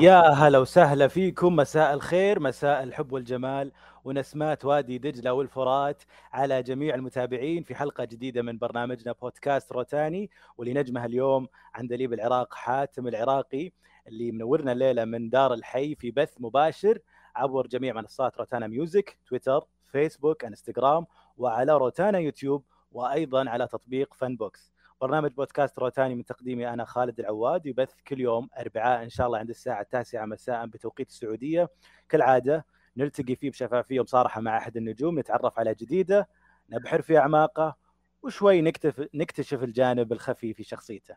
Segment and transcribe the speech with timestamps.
[0.00, 1.56] يا هلا وسهلا فيكم.
[1.56, 3.72] مساء الخير مساء الحب والجمال
[4.04, 6.02] ونسمات وادي دجلة والفرات
[6.32, 12.54] على جميع المتابعين في حلقة جديدة من برنامجنا بودكاست روتاني واللي نجمها اليوم عندليب العراق
[12.54, 13.70] حاتم العراقي
[14.08, 16.98] اللي منورنا الليلة من دار الحي في بث مباشر
[17.36, 21.06] عبر جميع منصات روتانا ميوزك تويتر فيسبوك انستغرام
[21.38, 27.20] وعلى روتانا يوتيوب وأيضا على تطبيق فن بوكس برنامج بودكاست روتاني من تقديمي أنا خالد
[27.20, 31.70] العواد يبث كل يوم أربعاء إن شاء الله عند الساعة التاسعة مساء بتوقيت السعودية
[32.08, 32.66] كالعادة
[32.96, 36.28] نلتقي فيه بشفافيه وبصراحه مع أحد النجوم نتعرف على جديده
[36.70, 37.76] نبحر في أعماقه
[38.22, 41.16] وشوي نكتف نكتشف الجانب الخفي في شخصيته.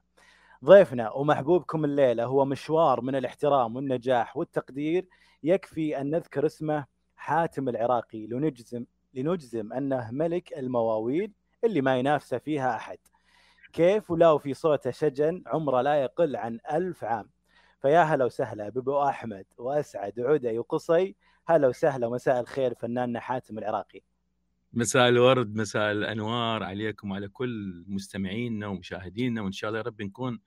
[0.66, 5.08] ضيفنا ومحبوبكم الليلة هو مشوار من الاحترام والنجاح والتقدير
[5.44, 11.34] يكفي أن نذكر اسمه حاتم العراقي لنجزم لنجزم أنه ملك المواويل
[11.64, 12.98] اللي ما ينافسه فيها أحد.
[13.74, 17.30] كيف ولا وفي صوته شجن عمره لا يقل عن ألف عام.
[17.82, 21.16] فيا هلا وسهلا بأبو أحمد وأسعد وعدي وقصي.
[21.48, 24.02] هلا وسهلا ومساء الخير فناننا حاتم العراقي.
[24.74, 30.40] مساء الورد مساء الأنوار عليكم وعلى كل مستمعينا ومشاهدينا وإن شاء الله يا رب نكون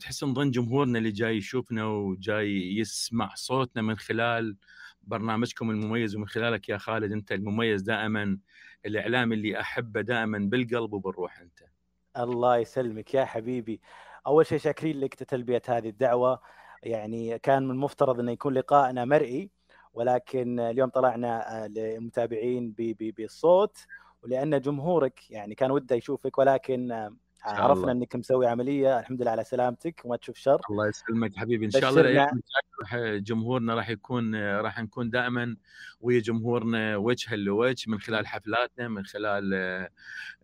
[0.00, 4.56] تحسن ظن جمهورنا اللي جاي يشوفنا وجاي يسمع صوتنا من خلال
[5.02, 8.38] برنامجكم المميز ومن خلالك يا خالد أنت المميز دائما.
[8.86, 11.58] الإعلام اللي أحبه دائما بالقلب وبالروح أنت.
[12.18, 13.80] الله يسلمك يا حبيبي.
[14.26, 16.40] أول شيء شاكرين لك تلبيه هذه الدعوة.
[16.82, 19.50] يعني كان من المفترض انه يكون لقائنا مرئي
[19.94, 23.78] ولكن اليوم طلعنا للمتابعين بالصوت
[24.22, 27.10] ولأن جمهورك يعني كان وده يشوفك ولكن
[27.44, 30.60] عرفنا إنك مسوي عملية الحمد لله على سلامتك وما تشوف شر.
[30.70, 31.66] الله يسلمك حبيبي.
[31.66, 32.28] إن شاء الله
[33.18, 35.56] جمهورنا راح يكون راح نكون دائما
[36.00, 39.54] ويا جمهورنا وجها لوجه من خلال حفلاتنا من خلال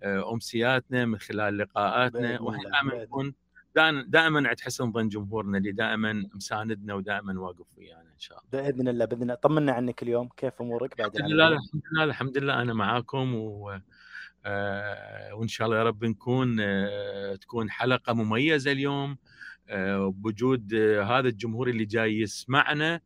[0.05, 2.41] أمسياتنا من خلال لقاءاتنا.
[2.41, 3.35] وإحنا دائما نكون
[4.07, 8.63] دائما عند حسن ظن جمهورنا اللي دائما مساندنا ودائما واقف ويانا إن شاء الله.
[8.63, 9.35] بإذن الله بإذن الله.
[9.35, 10.29] طمنا عنك اليوم.
[10.37, 12.63] كيف أمورك بعد الحمد لله الحمد لله الحمد لله.
[12.63, 13.83] أنا معاكم و آه
[15.35, 19.17] وإن شاء الله يا رب نكون آه تكون حلقة مميزة اليوم
[19.69, 23.01] آه بوجود هذا الجمهور اللي جاي يسمعنا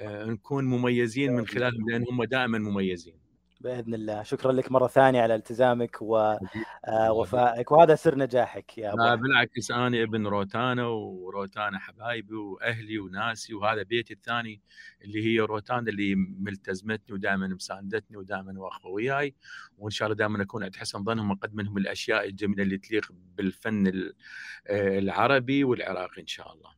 [0.00, 3.25] نكون مميزين من خلالهم لأن هم دائما مميزين.
[3.60, 4.22] بإذن الله.
[4.22, 10.26] شكرا لك مرة ثانية على التزامك ووفائك وهذا سر نجاحك يا أبو بالعكس أنا ابن
[10.26, 14.60] روتانا وروتانا حبايبي وأهلي وناسي وهذا بيتي الثاني
[15.04, 19.34] اللي هي روتانا اللي ملتزمتني ودائما مساندتني ودائما واقفة وياي.
[19.78, 23.92] وإن شاء الله دائما أكون عند حسن ظنهم وأقدم لهم الأشياء الجميلة اللي تليق بالفن
[24.70, 26.75] العربي والعراقي إن شاء الله.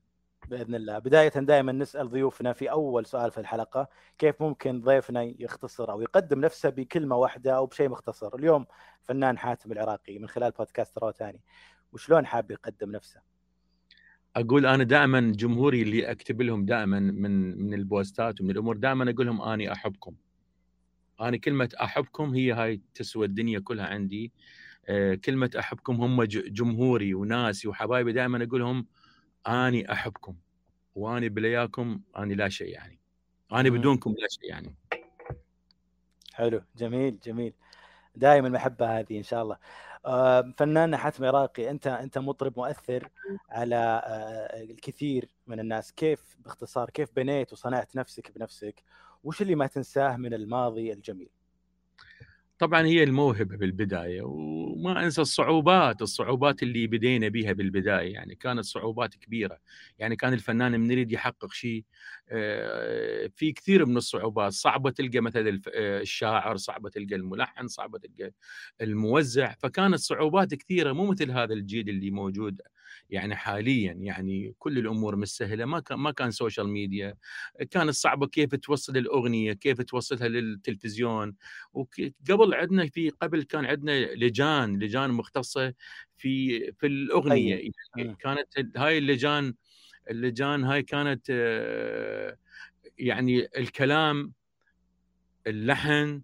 [0.48, 0.98] بإذن الله.
[0.98, 3.88] بداية دائما نسأل ضيوفنا في أول سؤال في الحلقة
[4.18, 8.66] كيف ممكن ضيفنا يختصر أو يقدم نفسه بكلمة واحدة أو بشيء مختصر؟ اليوم
[9.02, 11.40] فنان حاتم العراقي من خلال بودكاست روتاني
[11.92, 13.20] وشلون حاب يقدم نفسه؟
[14.36, 19.26] أقول أنا دائما جمهوري اللي أكتب لهم دائما من من البوستات ومن الأمور دائما أقول
[19.26, 20.14] لهم اني أحبكم.
[21.20, 24.32] أنا كلمة أحبكم هي هاي تسوى الدنيا كلها عندي.
[25.24, 28.86] كلمة أحبكم هم جمهوري وناسي وحبايبي دائما أقول لهم
[29.46, 30.36] أني أحبكم
[30.94, 32.98] وأني بلياكم أني لا شيء يعني.
[33.52, 34.74] أني بدونكم لا شيء يعني.
[36.34, 37.54] حلو جميل جميل.
[38.16, 39.58] دائما المحبه هذه إن شاء الله.
[40.56, 43.10] فنان حاتم عراقي أنت أنت مطرب مؤثر
[43.50, 44.02] على
[44.54, 45.92] الكثير من الناس.
[45.92, 48.82] كيف باختصار كيف بنيت وصنعت نفسك بنفسك؟
[49.24, 51.30] وش اللي ما تنساه من الماضي الجميل؟
[52.58, 59.14] طبعا هي الموهبة بالبداية وما أنسى الصعوبات الصعوبات اللي بدينا بها بالبداية يعني كانت صعوبات
[59.14, 59.58] كبيرة.
[59.98, 61.84] يعني كان الفنان من يريد يحقق شيء
[63.36, 64.52] في كثير من الصعوبات.
[64.52, 68.32] صعبة تلقى مثلا الشاعر صعبة تلقى الملحن صعبة تلقى
[68.80, 69.54] الموزع.
[69.58, 72.60] فكانت صعوبات كثيرة مو مثل هذا الجيل اللي موجود
[73.10, 77.14] يعني حاليا يعني كل الأمور مش سهله ما كان ما كان social media
[77.70, 81.36] كانت صعبة كيف توصل الأغنية كيف توصلها للتلفزيون.
[81.72, 85.74] وقبل عندنا في قبل كان عندنا لجان لجان مختصة
[86.16, 87.70] في في الأغنية.
[87.96, 89.54] يعني كانت هاي اللجان
[90.10, 91.30] اللجان هاي كانت
[92.98, 94.32] يعني الكلام
[95.46, 96.22] اللحن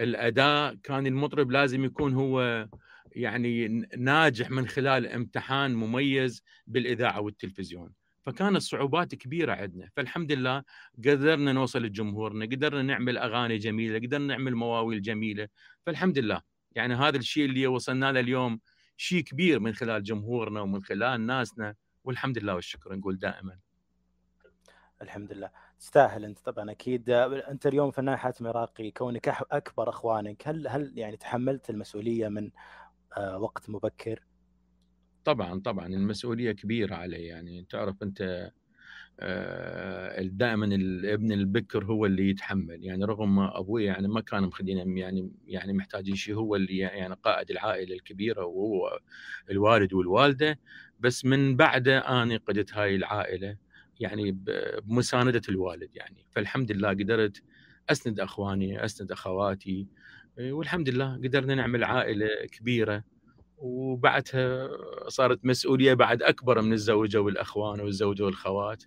[0.00, 2.68] الأداء كان المطرب لازم يكون هو
[3.14, 7.92] يعني ناجح من خلال امتحان مميز بالإذاعة والتلفزيون.
[8.22, 9.90] فكانت صعوبات كبيرة عندنا.
[9.96, 10.62] فالحمد لله
[10.98, 15.48] قدرنا نوصل لجمهورنا قدرنا نعمل أغاني جميلة قدرنا نعمل مواويل جميلة.
[15.86, 16.40] فالحمد لله.
[16.72, 18.60] يعني هذا الشيء اللي وصلنا له اليوم
[18.96, 21.74] شيء كبير من خلال جمهورنا ومن خلال ناسنا.
[22.04, 23.58] والحمد لله والشكر نقول دائما.
[25.02, 25.50] الحمد لله.
[25.80, 27.10] تستاهل أنت طبعا أكيد.
[27.10, 32.50] أنت اليوم فنان حاتم عراقي كونك أكبر أخوانك هل هل يعني تحملت المسؤولية من
[33.18, 34.22] وقت مبكر.
[35.24, 38.50] طبعا طبعا المسؤولية كبيرة علي يعني تعرف أنت
[39.20, 42.84] آه، دائما الابن البكر هو اللي يتحمل.
[42.84, 47.50] يعني رغم أبوي يعني ما كان مخلينا يعني يعني محتاجين شيء هو اللي يعني قائد
[47.50, 48.98] العائلة الكبيرة وهو
[49.50, 50.58] الوالد والوالدة.
[51.00, 53.56] بس من بعده أنا قدت هاي العائلة
[54.00, 56.26] يعني بمساندة الوالد يعني.
[56.30, 57.42] فالحمد لله قدرت
[57.90, 59.86] أسند أخواني أسند أخواتي
[60.38, 63.04] والحمد لله قدرنا نعمل عائلة كبيرة.
[63.58, 64.68] وبعدها
[65.08, 68.84] صارت مسؤولية بعد أكبر من الزوجة والأخوان والزوجه والخوات.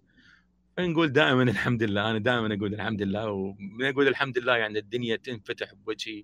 [0.80, 3.32] نقول دائما الحمد لله أنا دائما أقول الحمد لله.
[3.32, 6.24] ونقول الحمد لله يعني الدنيا تنفتح بوجهي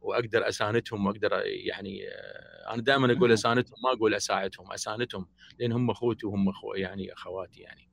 [0.00, 2.00] وأقدر أساندهم وأقدر يعني
[2.70, 5.26] أنا دائما أقول أساندهم ما أقول أساعدهم أساندهم
[5.58, 7.89] لأن هم أخوتي وهم أخو يعني أخواتي يعني.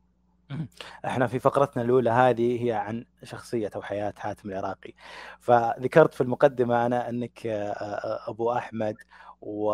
[1.05, 4.93] إحنا في فقرتنا الأولى هذه هي عن شخصية أو حياة حاتم العراقي.
[5.39, 7.47] فذكرت في المقدمة أنا أنك
[8.27, 8.95] أبو أحمد
[9.41, 9.73] و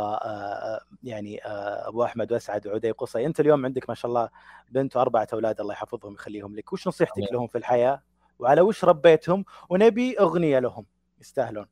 [1.04, 1.40] يعني
[1.88, 3.25] أبو أحمد وأسعد وعدي قصي.
[3.25, 4.30] أنت اليوم عندك ما شاء الله
[4.70, 6.74] بنت وأربعة أولاد الله يحفظهم ويخليهم لك.
[6.74, 8.04] وش نصيحتك لهم في الحياة؟
[8.40, 10.86] وعلى وش ربيتهم؟ ونبي أغنية لهم.
[11.22, 11.66] يستاهلون.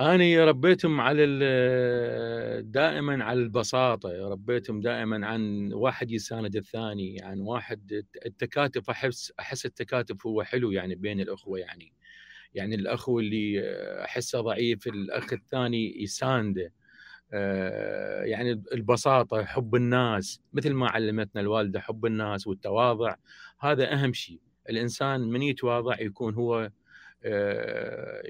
[0.00, 1.26] أنا ربيتهم على
[2.64, 10.26] دائما على البساطة ربيتهم دائما عن واحد يساند الثاني عن واحد التكاتف أحس أحس التكاتف
[10.26, 11.92] هو حلو يعني بين الأخوة يعني.
[12.54, 13.60] يعني الأخو اللي
[14.04, 16.72] أحسه ضعيف الأخ الثاني يسانده.
[17.32, 23.14] آه، يعني البساطة حب الناس مثل ما علمتنا الوالدة حب الناس والتواضع
[23.60, 24.40] هذا أهم شيء.
[24.70, 26.70] الإنسان من يتواضع يكون هو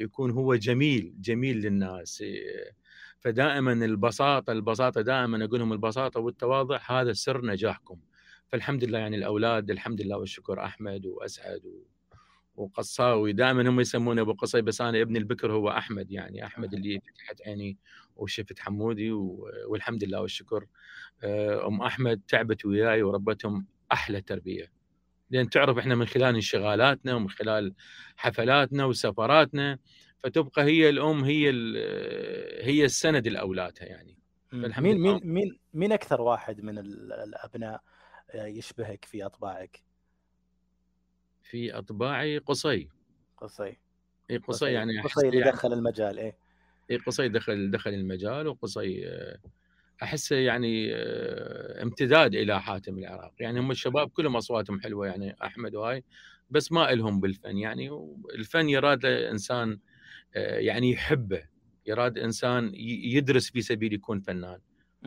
[0.00, 2.24] يكون هو جميل جميل للناس.
[3.20, 8.00] فدائما البساطة البساطة دائما أقول لهم البساطة والتواضع هذا سر نجاحكم.
[8.48, 11.62] فالحمد لله يعني الأولاد الحمد لله والشكر أحمد وأسعد
[12.56, 13.32] وقصاوي.
[13.32, 17.42] دائما هم يسموني أبو قصي بس أنا ابن البكر هو أحمد يعني أحمد اللي فتحت
[17.42, 17.78] عيني
[18.16, 19.12] وشفت حمودي
[19.68, 20.66] والحمد لله والشكر.
[21.24, 24.75] آه، أم أحمد تعبت وياي وربتهم أحلى تربية.
[25.30, 27.74] لأن تعرف إحنا من خلال انشغالاتنا ومن خلال
[28.16, 29.78] حفلاتنا وسفراتنا
[30.18, 31.50] فتبقى هي الأم هي
[32.62, 34.18] هي السند لأولادها يعني.
[34.52, 37.82] مين مين مين مين أكثر واحد من الأبناء
[38.34, 39.82] يشبهك في أطباعك؟
[41.42, 42.88] في أطباعي قصي.
[43.36, 43.76] قصي.
[44.30, 46.36] إي قصي يعني قصي اللي يعني دخل المجال إيه.
[46.90, 49.04] إي قصي دخل دخل المجال وقصي
[50.02, 53.32] احسه يعني آه، امتداد إلى حاتم العراق.
[53.40, 56.04] يعني هم الشباب كلهم أصواتهم حلوة يعني أحمد وهاي
[56.50, 57.90] بس ما إلهم بالفن يعني.
[58.34, 59.78] الفن يراد إنسان
[60.36, 61.42] آه، يعني يحبه
[61.86, 64.58] يراد إنسان يدرس في سبيل يكون فنان.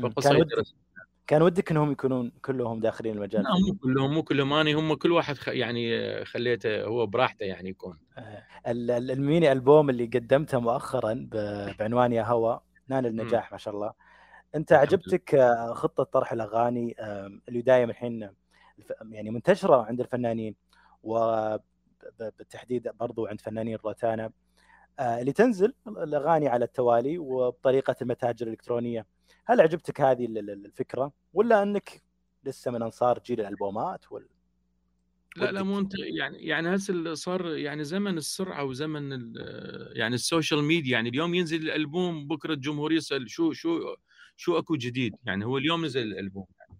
[0.01, 0.75] فقصه كان يدرس.
[1.27, 4.53] كان ودك إنهم يكونون كلهم داخلين المجال لا مو كلهم مو كلهم.
[4.53, 7.97] اني هم كل واحد يعني آه، خليته هو براحته يعني يكون.
[8.68, 11.30] الميني ألبوم اللي قدمته مؤخرا
[11.80, 13.94] بعنوان يا هوى نال النجاح ما شاء الله.
[14.56, 16.96] أنت عجبتك آه، خطة طرح الأغاني
[17.48, 18.30] اللي دايم الحين
[19.01, 20.56] يعني منتشرة عند الفنانين
[21.04, 24.31] وبالتحديد برضو عند فنانين روتانا
[25.00, 29.06] آه، اللي تنزل الأغاني على التوالي وبطريقة المتاجر الإلكترونية.
[29.46, 32.04] هل عجبتك هذه الفكرة؟ ولا أنك
[32.44, 34.28] لسه من أنصار جيل الألبومات ولا
[35.38, 39.34] لا لا مو أنت يعني يعني هسه صار يعني زمن السرعة وزمن
[39.91, 43.79] يعني ال social media يعني اليوم ينزل الالبوم بكرة الجمهور يسأل شو شو
[44.39, 46.79] شو أكو جديد يعني هو اليوم نزل الألبوم يعني.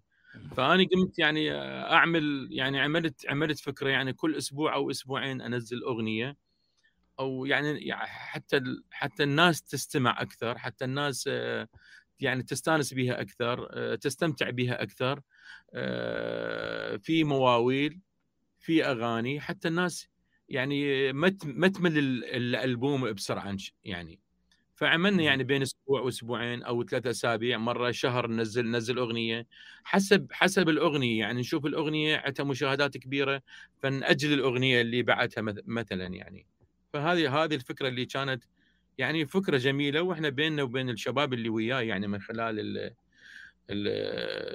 [0.56, 1.52] فاني قمت يعني
[1.92, 6.36] أعمل يعني عملت عملت فكرة يعني كل أسبوع أو أسبوعين أنزل أغنية.
[7.20, 11.30] أو يعني حتى حتى الناس تستمع أكثر حتى الناس
[12.20, 15.20] يعني تستانس بها أكثر تستمتع بها أكثر
[16.98, 18.00] في مواويل
[18.58, 20.08] في أغاني حتى الناس
[20.48, 21.12] يعني
[21.52, 24.20] ما تمل الألبوم بسرعة يعني.
[24.80, 29.46] فعملنا يعني بين أسبوع وأسبوعين أو ثلاث أسابيع مرة شهر ننزل ننزل أغنية.
[29.84, 33.42] حسب حسب الأغنية يعني نشوف الأغنية عندها مشاهدات كبيرة
[33.82, 36.46] فنأجل الأغنية اللي بعدها مثلا يعني.
[36.92, 38.44] فهذه هذه الفكرة اللي كانت
[38.98, 42.94] يعني فكرة جميلة وإحنا بيننا وبين الشباب اللي وياي يعني من خلال ال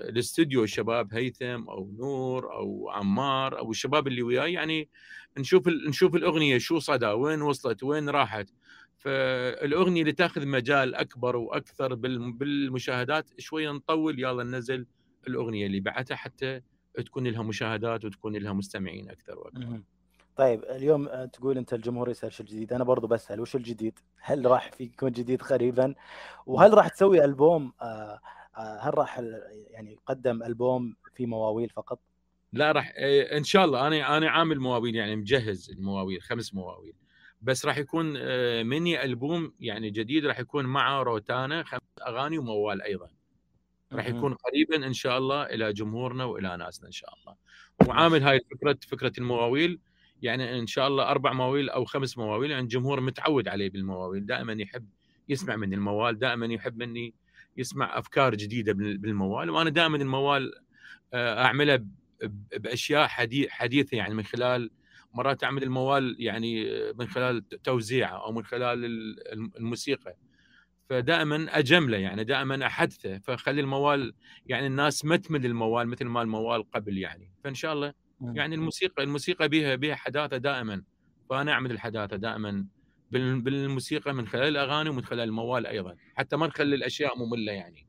[0.10, 4.90] الاستوديو الشباب هيثم أو نور أو عمار أو الشباب اللي وياي يعني
[5.38, 8.50] نشوف نشوف الأغنية شو صدى وين وصلت وين راحت.
[9.06, 14.86] فالاغنية اللي تاخذ مجال أكبر وأكثر بالمشاهدات شوية نطول يلا ننزل
[15.28, 16.62] الأغنية اللي بعدها حتى
[17.06, 19.82] تكون لها مشاهدات وتكون لها مستمعين أكثر وأكثر.
[20.36, 24.72] طيب اليوم تقول أنت الجمهور يسأل شو الجديد أنا برضو بسأل وش الجديد؟ هل راح
[24.72, 25.96] في يكون جديد قريبا؟
[26.46, 28.20] وهل راح تسوي ألبوم آه،
[28.58, 29.20] آه، هل راح
[29.70, 32.00] يعني يقدم ألبوم في مواويل فقط؟
[32.54, 32.94] لا راح
[33.38, 36.94] إن شاء الله أنا أنا عامل مواويل يعني مجهز المواويل خمس مواويل.
[37.46, 42.82] بس راح يكون آه، مني ألبوم يعني جديد راح يكون مع روتانا خمس أغاني وموال
[42.82, 43.10] أيضا.
[43.94, 47.36] راح يكون قريبا إن شاء الله إلى جمهورنا وإلى ناسنا إن شاء الله.
[47.88, 49.80] وعامل هاي الفكرة فكرة المواويل
[50.22, 54.54] يعني إن شاء الله أربع مواويل أو خمس مواويل يعني الجمهور متعود عليه بالمواويل دائما
[54.54, 54.90] يحب
[55.30, 57.14] يسمع مني الموال دائما يحب مني
[57.58, 60.54] يسمع أفكار جديدة بالموال وأنا دائما الموال
[61.14, 61.86] آه، اعملها
[62.58, 63.08] بأشياء
[63.50, 64.72] حديثة يعني من خلال
[65.16, 68.86] مرات أعمل الموال يعني من خلال توزيعه أو من خلال
[69.58, 70.16] الموسيقى.
[70.90, 73.18] فدائما أجمله يعني دائما أحدثه.
[73.18, 74.14] فخلي الموال
[74.46, 77.32] يعني الناس ما تمل الموال مثل ما الموال قبل يعني.
[77.44, 80.84] فإن شاء الله يعني الموسيقى الموسيقى بها بها حداثة دائما.
[81.30, 82.66] فأنا أعمل الحداثة دائما
[83.12, 85.96] بالموسيقى من خلال الأغاني ومن خلال الموال أيضا.
[86.16, 87.88] حتى ما نخلي الأشياء مملة يعني.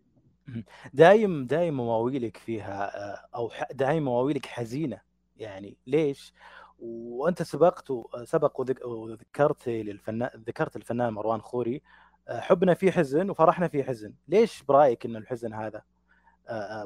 [0.94, 2.90] دايم دايم مواويلك فيها
[3.34, 5.00] أو دايم مواويلك حزينة
[5.36, 5.76] يعني.
[5.86, 6.32] ليش؟
[6.78, 7.92] وأنت سبقت
[8.24, 11.82] سبق وذكرت للفنان ذكرت الفنان مروان خوري.
[12.28, 14.14] حبنا فيه حزن وفرحنا فيه حزن.
[14.28, 15.82] ليش برأيك إن الحزن هذا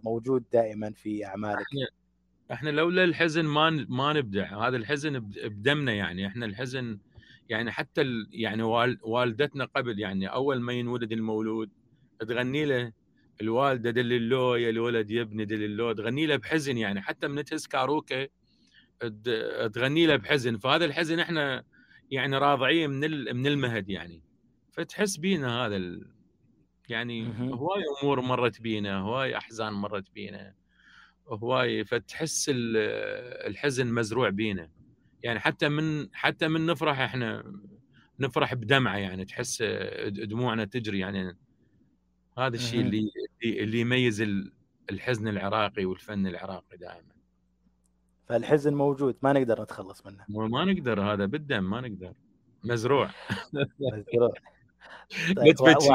[0.04, 1.86] موجود دائما في أعمالك؟ إحنا,
[2.52, 4.68] إحنا لولا الحزن ما ما نبدع.
[4.68, 6.26] هذا الحزن بدمنا يعني.
[6.26, 6.98] إحنا الحزن
[7.48, 8.62] يعني حتى يعني
[9.02, 11.70] والدتنا قبل يعني أول ما ينولد المولود
[12.20, 12.92] تغني له
[13.40, 17.00] الوالدة دللو يا الولد يا ابني دللو تغني له بحزن يعني.
[17.02, 18.28] حتى من تهز كاروكة
[19.74, 21.64] تغني له بحزن فهذا الحزن إحنا
[22.10, 24.22] يعني راضعين من من المهد يعني.
[24.72, 26.10] فتحس بينا هذا ال...
[26.88, 30.54] يعني هواي أمور مرت بينا هواي أحزان مرت بينا
[31.28, 34.70] هواي فتحس الحزن مزروع بينا.
[35.22, 37.52] يعني حتى من حتى من نفرح إحنا
[38.20, 39.62] نفرح بدمعة يعني تحس
[40.06, 41.36] دموعنا تجري يعني.
[42.38, 43.10] هذا الشيء اللي
[43.44, 44.24] اللي يميز
[44.90, 47.19] الحزن العراقي والفن العراقي دائما.
[48.30, 50.24] فالحزن موجود ما نقدر نتخلص منه.
[50.28, 52.12] ما نقدر هذا بالدم ما نقدر.
[52.64, 53.10] مزروع.
[53.80, 54.30] مزروع.
[55.36, 55.56] طيب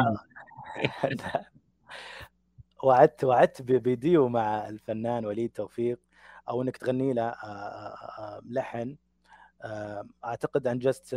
[2.83, 5.99] وعدت وعدت بديو مع الفنان وليد توفيق
[6.49, 7.35] أو إنك تغني له
[8.49, 8.95] لحن.
[10.25, 11.13] أعتقد أنجزت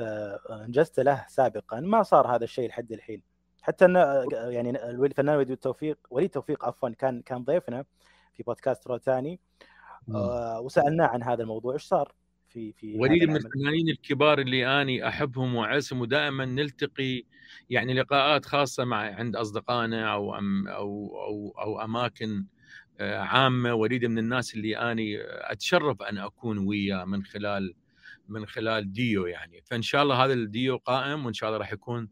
[0.51, 1.81] أنجزت له سابقا.
[1.81, 3.23] ما صار هذا الشيء لحد الحين.
[3.63, 4.01] حتى انه
[4.33, 7.85] يعني الفنان وليد توفيق وليد توفيق عفوا كان كان ضيفنا
[8.35, 9.41] في بودكاست روتاني
[10.15, 12.13] آه وسألناه عن هذا الموضوع إيش صار
[12.49, 17.23] في في وليد من الفنانين الكبار اللي أني أحبهم وأعزهم ودائما نلتقي
[17.71, 22.45] يعني لقاءات خاصة مع عند أصدقائنا أو أم أو أو أو أماكن
[23.01, 23.75] آه، عامة.
[23.75, 27.75] وليد من الناس اللي أني أتشرف أن أكون وياه من خلال
[28.29, 29.63] من خلال ديو يعني.
[29.67, 32.09] فإن شاء الله هذا الديو قائم وإن شاء الله راح يكون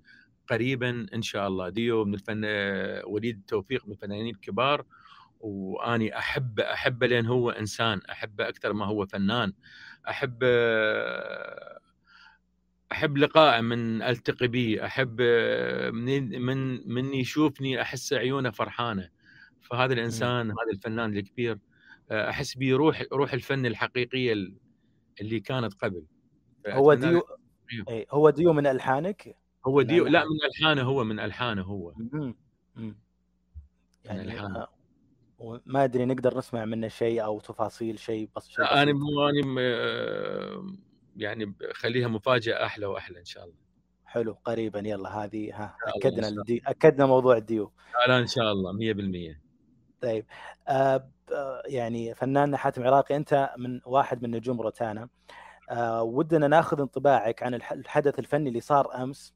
[0.48, 1.68] قريبا إن شاء الله.
[1.68, 2.44] ديو من الفن
[3.06, 4.84] وليد توفيق من الفنانين الكبار.
[5.46, 9.52] وأني احبه احبه لأن هو إنسان احبه أكثر ما هو فنان
[10.08, 10.38] أحب
[12.92, 15.20] أحب لقائه من ألتقي به أحب
[15.92, 19.10] من من من يشوفني أحس عيونه فرحانة.
[19.60, 21.58] فهذا الإنسان هذا الفنان الكبير
[22.10, 24.32] أحس به روح روح الفن الحقيقية
[25.20, 26.06] اللي كانت قبل.
[26.68, 27.22] هو ديو
[27.88, 29.36] أي هو ديو من ألحانك؟
[29.66, 30.24] هو ديو لا.
[30.24, 31.94] من ألحانه هو من ألحانه هو.
[34.04, 34.75] يعني ألحانه.
[35.66, 40.76] ما أدري نقدر نسمع منه شيء أو تفاصيل شيء بس شيء أنا مو أنا
[41.16, 43.56] يعني خليها مفاجأة أحلى وأحلى إن شاء الله.
[44.06, 46.62] حلو قريبا يلا هذه ها أكدنا ال...
[46.66, 47.72] أكدنا موضوع الديو.
[48.08, 48.72] لا إن شاء الله
[49.32, 49.36] 100%
[50.00, 50.26] طيب
[50.68, 51.10] آه
[51.66, 55.08] يعني فنان حاتم عراقي أنت من واحد من نجوم روتانا.
[55.70, 59.34] آه ودنا ناخذ انطباعك عن الحدث الفني اللي صار أمس.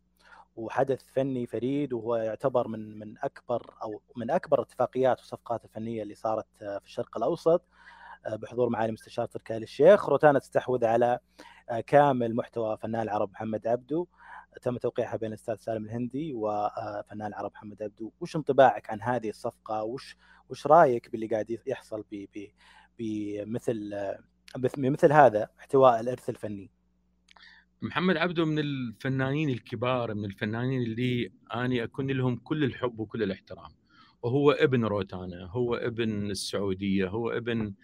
[0.60, 6.14] وحدث فني فريد وهو يعتبر من من أكبر أو من أكبر الاتفاقيات والصفقات الفنية اللي
[6.14, 7.62] صارت آه، في الشرق الأوسط
[8.26, 10.08] آه، بحضور معالي مستشار تركي آل الشيخ.
[10.08, 11.18] روتانا تستحوذ على
[11.70, 14.06] آه، كامل محتوى فنان العرب محمد عبدو.
[14.62, 18.12] تم توقيعها بين الأستاذ سالم الهندي وفنان العرب محمد عبدو.
[18.20, 20.16] وش انطباعك عن هذه الصفقة؟ وش
[20.48, 22.04] وش رأيك باللي قاعد يحصل
[22.98, 23.94] بمثل
[24.56, 26.70] بمثل هذا احتواء الإرث الفني؟
[27.82, 33.70] محمد عبده من الفنانين الكبار من الفنانين اللي أني أكون لهم كل الحب وكل الاحترام.
[34.22, 37.74] وهو ابن روتانا هو ابن السعودية هو ابن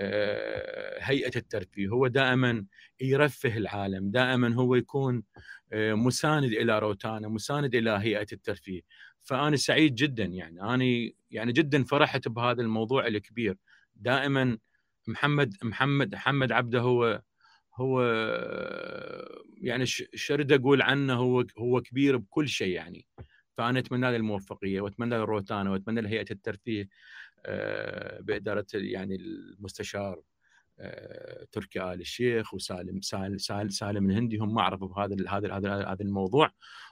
[0.00, 1.88] آه، هيئة الترفيه.
[1.88, 2.64] هو دائما
[3.00, 5.22] يرفه العالم دائما هو يكون
[5.72, 8.80] آه، مساند إلى روتانا مساند إلى هيئة الترفيه.
[9.22, 10.62] فأنا سعيد جدا يعني.
[10.62, 13.56] أنا يعني جدا فرحت بهذا الموضوع الكبير.
[13.96, 14.58] دائما
[15.06, 17.22] محمد محمد محمد عبده هو
[17.74, 18.02] هو
[19.62, 23.06] يعني شرد أقول عنه هو هو كبير بكل شيء يعني.
[23.56, 26.88] فأنا أتمنى له الموفقية وأتمنى له الروتانا وأتمنى له هيئة الترفيه
[27.46, 30.22] آه، بإدارة يعني المستشار
[30.80, 33.38] آه، تركي آل الشيخ وسالم سالم
[33.68, 36.50] سالم الهندي هم عرفوا بهذا هذا هذا هذا الموضوع.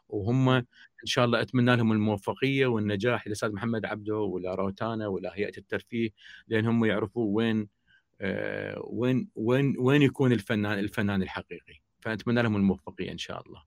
[0.08, 0.64] وهم إن
[1.06, 6.10] شاء الله أتمنى لهم الموفقية والنجاح للاستاذ محمد عبده ولا روتانا ولا هيئة الترفيه
[6.48, 7.68] لأن هم يعرفوا وين
[8.84, 13.62] وين وين وين يكون الفنان الفنان الحقيقي؟ فنتمنى لهم الموفقية إن شاء الله.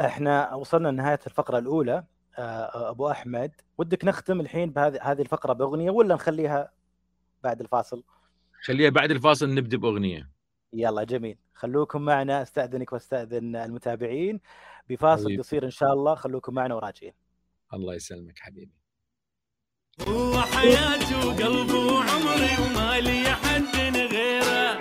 [0.00, 2.04] إحنا وصلنا لنهاية الفقرة الأولى.
[2.38, 6.72] آه، أبو أحمد ودك نختم الحين بهذه هذه الفقرة بأغنية ولا نخليها
[7.42, 8.04] بعد الفاصل؟
[8.62, 10.30] خليها بعد الفاصل نبدأ بأغنية.
[10.72, 11.38] يلا جميل.
[11.54, 14.40] خلوكم معنا أستأذنك وأستأذن المتابعين.
[14.88, 15.40] بفاصل حبيب.
[15.40, 17.12] قصير إن شاء الله خلوكم معنا وراجعين.
[17.74, 18.79] الله يسلمك حبيبي.
[20.08, 23.76] هو حياتي وقلبي وعمري وما لي حد
[24.12, 24.78] غيره.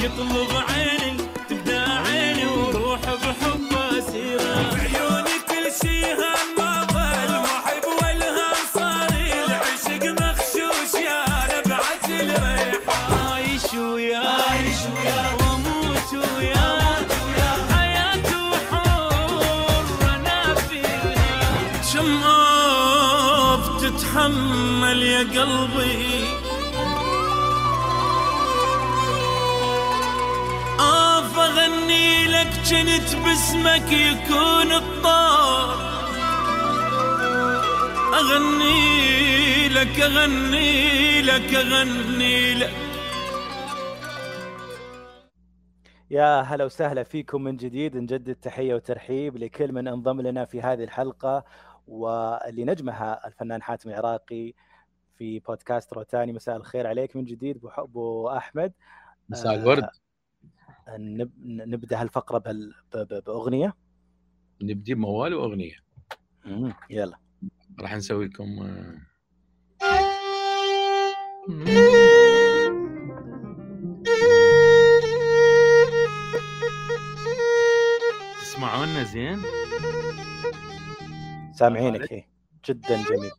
[0.00, 1.16] يطلب عيني
[23.82, 26.24] تتحمل يا قلبي.
[30.80, 35.76] آف أغني لك جنت باسمك يكون الطار.
[38.14, 42.74] أغني لك أغني لك أغني لك.
[46.10, 47.96] يا هلا وسهلا فيكم من جديد.
[47.96, 51.44] نجدد تحية وترحيب لكل من انضم لنا في هذه الحلقة.
[51.86, 54.54] واللي نجمها الفنان حاتم العراقي
[55.18, 58.72] في بودكاست روتاني مساء الخير عليك من جديد أبو أحمد
[59.28, 59.82] مساء الورد
[60.88, 61.30] آه نب...
[61.44, 62.42] نبدأ هالفقرة.
[62.94, 63.74] بأغنية
[64.62, 65.76] نبدي بموال وأغنية
[66.44, 66.74] مم.
[66.90, 67.16] يلا
[67.80, 68.68] راح نسوي لكم
[78.40, 79.38] تسمعونا زين؟
[81.52, 82.28] سامعينك إيه.
[82.68, 83.30] جدا جميل.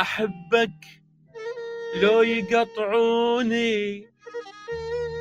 [0.00, 1.02] أحبك
[2.02, 4.06] لو يقطعوني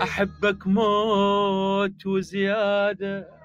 [0.01, 3.38] أحبك موت وزيادة.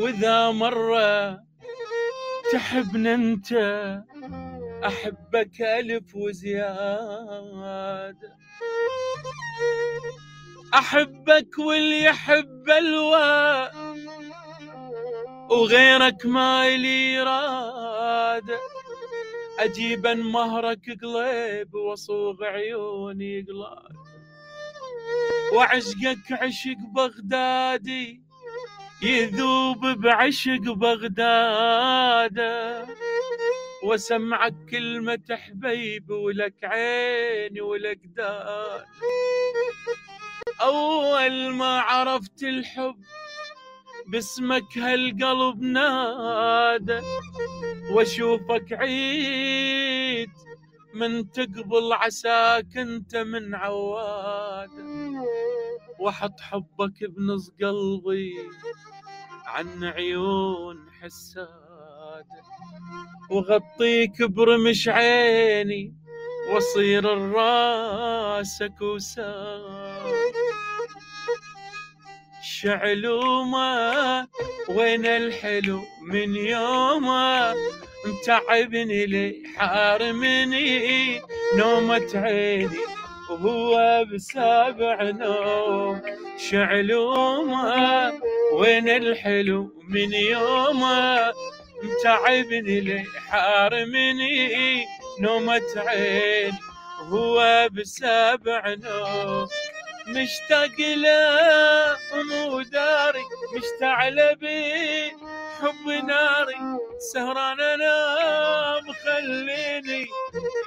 [0.00, 1.40] وإذا مرة
[2.52, 3.52] تحبنا أنت
[4.84, 7.56] أحبك ألف وزيادة
[10.74, 13.68] أحبك واللي يحب الوا
[15.50, 18.58] وغيرك ما لي إرادة
[19.58, 23.96] أجيبا مهرك قليب وصوغ عيوني قلاد.
[25.54, 28.29] وعشقك عشق بغدادي
[29.02, 32.40] يذوب بعشق بغداد
[33.84, 38.84] وسمعك كلمة حبيب ولك عين ولك داد.
[40.62, 42.96] أول ما عرفت الحب
[44.06, 47.00] باسمك هالقلب نادى
[47.90, 50.30] وأشوفك عيد
[50.94, 54.70] من تقبل عساك أنت من عواد.
[56.00, 58.34] وحط حبك بنص قلبي
[59.46, 62.26] عن عيون حساد
[63.30, 65.94] وغطيك برمش عيني
[66.50, 70.32] وأصير الراسك وساد.
[72.42, 74.28] شعلومة
[74.68, 77.54] وين الحلو من يومه؟
[78.06, 81.20] متعبني لي حارمني
[81.56, 82.89] نومة عيني.
[83.40, 86.02] وهو بسابع نوم
[86.38, 88.12] شعلومه
[88.52, 91.32] وين الحلو من يومه؟
[91.82, 94.86] متعبني لي حارمني
[95.20, 96.52] نومة عين
[97.10, 99.48] وهو بسابع نوم
[100.08, 101.96] مشتاق له
[102.28, 103.24] مو داري
[103.56, 105.10] مشتعل بي
[105.60, 106.56] حب ناري.
[107.12, 107.94] سهران أنا
[108.88, 110.06] مخليني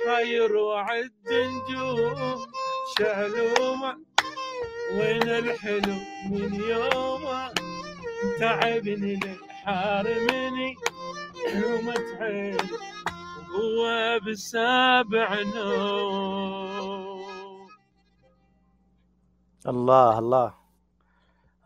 [0.07, 2.47] حاير وعد نجوم
[2.99, 3.97] شعلومة
[4.93, 5.95] وين الحلو
[6.31, 7.53] من يومه
[8.39, 10.75] تعبني حارمني
[11.53, 12.57] حلومة عين
[13.53, 17.23] وهو بسابع نوم.
[19.67, 20.53] الله الله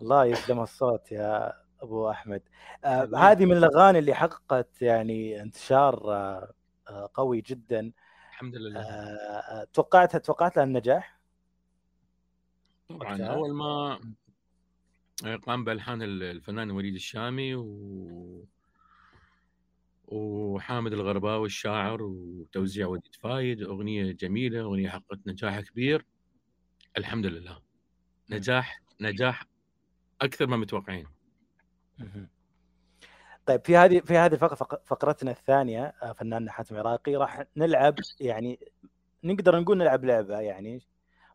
[0.02, 2.42] الله يسلم الصوت يا أبو أحمد.
[2.86, 7.92] آه هذه من الأغاني اللي حققت يعني انتشار آه قوي جدا.
[8.32, 8.80] الحمد لله.
[8.82, 11.17] آه توقعت توقعت لها النجاح؟
[12.90, 14.00] طبعا أول ما
[15.46, 18.46] قام بألحان الفنان وليد الشامي و
[20.08, 26.06] وحامد الغرباوي الشاعر وتوزيع وليد فايد أغنية جميلة أغنية حققت نجاح كبير.
[26.98, 27.62] الحمد لله.
[28.30, 29.44] نجاح نجاح
[30.22, 31.08] أكثر ما متوقعين.
[33.46, 37.96] طيب في هذه في هذه فق- فق- فقرتنا الثانية آه، فنان حاتم عراقي راح نلعب
[38.20, 38.60] يعني
[39.24, 40.82] نقدر نقول نلعب لعبة يعني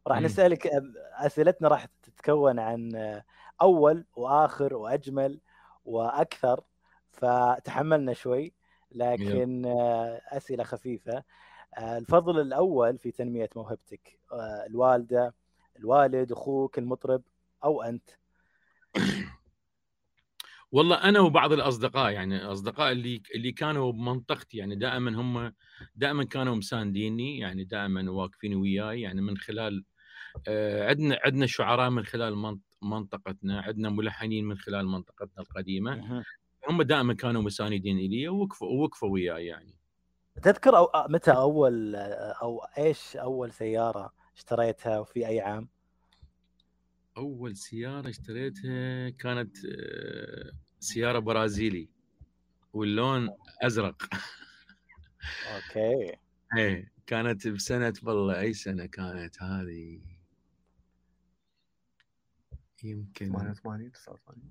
[0.07, 0.21] راح.
[0.21, 0.71] نسألك
[1.15, 3.25] أسئلتنا راح تتكون عن آه،
[3.63, 5.41] أول وآخر وأجمل
[5.85, 6.61] وأكثر
[7.11, 8.53] فتحملنا شوي
[8.93, 11.23] لكن آه، أسئلة خفيفة.
[11.79, 14.19] آه، الفضل الأول في تنمية موهبتك
[14.67, 15.35] الوالدة
[15.79, 17.23] الوالد أخوك المطرب
[17.65, 18.11] أو أنت؟
[20.73, 25.53] والله أنا وبعض الأصدقاء يعني أصدقاء اللي اللي كانوا بمنطقتي يعني دائما هم
[25.97, 29.85] دائما كانوا مسانديني يعني دائما واقفين وياي يعني من خلال
[30.89, 36.25] عندنا عندنا شعراء من خلال منط- منطقتنا عندنا ملحنين من خلال منطقتنا القديمة.
[36.69, 39.75] هم دائما كانوا مساندين لي ووقفوا ووقفوا وياي يعني.
[40.43, 45.69] تذكر أو آه، متى أول آه، أو إيش أول سيارة اشتريتها وفي أي عام؟
[47.17, 51.89] أول سيارة اشتريتها كانت آه، سيارة برازيلي
[52.73, 53.29] واللون
[53.63, 54.03] أزرق.
[55.55, 56.17] أوكي.
[56.59, 60.01] إيه كانت بسنة والله أي سنة كانت هذه؟
[62.83, 64.43] يمكن 88 89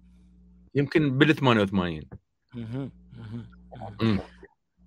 [0.75, 2.03] يمكن بال 88
[2.55, 2.91] مهم.
[3.17, 3.45] مهم.
[4.01, 4.19] مم.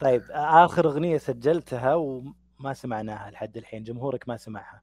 [0.00, 4.83] طيب آخر أغنية سجلتها وما سمعناها لحد الحين جمهورك ما سمعها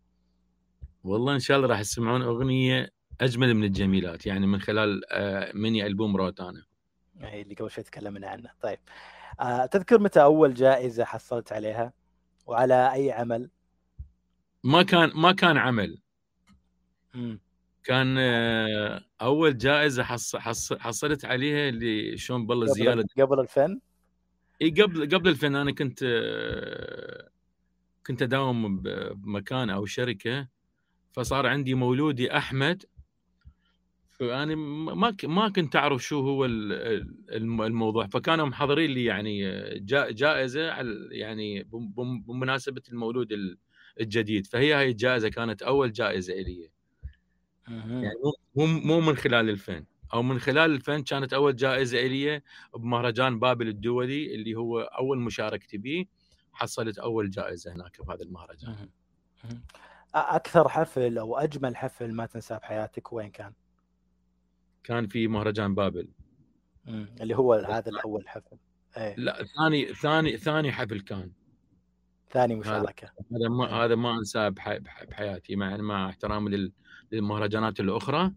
[1.03, 2.89] والله إن شاء الله راح تسمعون أغنية
[3.21, 6.63] أجمل من الجميلات يعني من خلال آه، ميني ألبوم روتانا
[7.19, 8.79] هي اللي قبل شوي تكلمنا عنها طيب
[9.39, 11.93] آه تذكر متى أول جائزة حصلت عليها
[12.45, 13.49] وعلى أي عمل
[14.63, 16.01] ما كان ما كان عمل
[17.13, 17.39] مم.
[17.83, 23.05] كان آه، أول جائزة حص حص حصلت عليها اللي شلون بالله زيادة.
[23.19, 23.79] قبل الفن؟
[24.61, 25.55] إي قبل قبل الفن.
[25.55, 27.29] أنا كنت آه،
[28.07, 30.47] كنت أداوم بمكان أو شركة
[31.11, 32.83] فصار عندي مولودي أحمد.
[34.09, 38.07] فأنا ما ما كنت أعرف شو هو ال- ال- الم- الموضوع.
[38.07, 39.41] فكانوا محضرين لي يعني
[39.79, 43.57] جا- جائزة على يعني بم- بم- بمناسبة المولود ال-
[44.01, 44.47] الجديد.
[44.47, 46.69] فهي هاي الجائزة كانت أول جائزة لي.
[47.67, 48.15] يعني
[48.55, 49.85] مو مو من خلال الفن.
[50.13, 52.41] أو من خلال الفن كانت أول جائزة لي
[52.73, 56.05] بمهرجان بابل الدولي اللي هو أول مشاركتي به
[56.53, 58.89] حصلت أول جائزة هناك بهذا المهرجان.
[60.15, 63.53] أكثر حفل أو أجمل حفل ما تنساه بحياتك وين كان؟
[64.83, 66.09] كان في مهرجان بابل.
[66.87, 68.57] اللي هو هذا الأول حفل.
[68.97, 69.15] إيه.
[69.17, 71.31] لا ثاني ثاني ثاني حفل كان.
[72.29, 76.71] ثاني مشاركه هذا ما هذا ما أنساه بح- بح- بحياتي مع مع احترامي لل-
[77.11, 78.31] للمهرجانات الأخرى.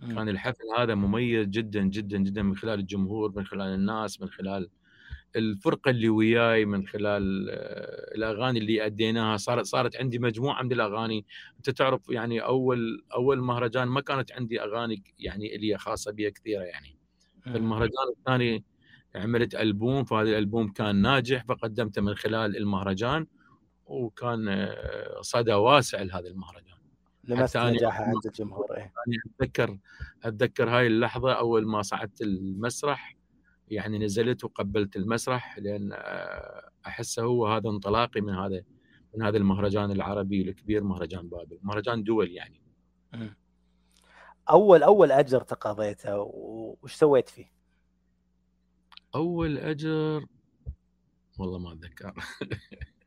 [0.00, 4.68] كان الحفل هذا مميز جدا جدا جدا من خلال الجمهور من خلال الناس من خلال
[5.36, 9.36] الفرقة اللي وياي من خلال آه، الأغاني اللي أديناها.
[9.36, 11.26] صارت صارت عندي مجموعة من الأغاني.
[11.56, 16.62] أنت تعرف يعني أول أول مهرجان ما كانت عندي أغاني يعني اللي خاصة بي كثيرة
[16.62, 16.98] يعني.
[17.46, 17.56] مم.
[17.56, 18.64] المهرجان الثاني
[19.14, 23.26] عملت ألبوم فهذا الألبوم كان ناجح فقدمته من خلال المهرجان.
[23.86, 26.71] وكان آه، صدى واسع لهذا المهرجان.
[27.24, 29.78] لمست نجاحه عند الجمهور إيه يعني أتذكر
[30.24, 33.16] أتذكر هاي اللحظة أول ما صعدت المسرح
[33.68, 38.62] يعني نزلت وقبلت المسرح لأن آه، أحسه هو هذا انطلاقي من هذا
[39.14, 42.62] من هذا المهرجان العربي الكبير مهرجان بابل مهرجان دول يعني.
[44.50, 46.18] أول أول أجر تقاضيته
[46.82, 47.52] وش سويت فيه؟
[49.14, 50.26] أول أجر
[51.38, 52.14] والله ما أتذكر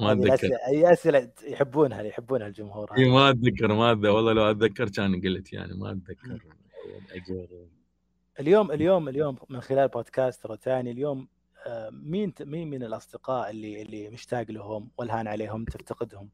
[0.00, 3.08] ما أتذكر أي أسئلة يحبونها يحبونها الجمهور إي.
[3.08, 4.08] ما أتذكر ما أتذكر.
[4.08, 6.38] والله لو أتذكر كان قلت يعني ما أتذكر
[7.12, 7.46] أجر
[8.40, 11.28] اليوم اليوم اليوم من خلال بودكاست روتاني اليوم
[11.66, 16.30] آه، مين مين من الأصدقاء اللي اللي مشتاق لهم والهان عليهم تفتقدهم؟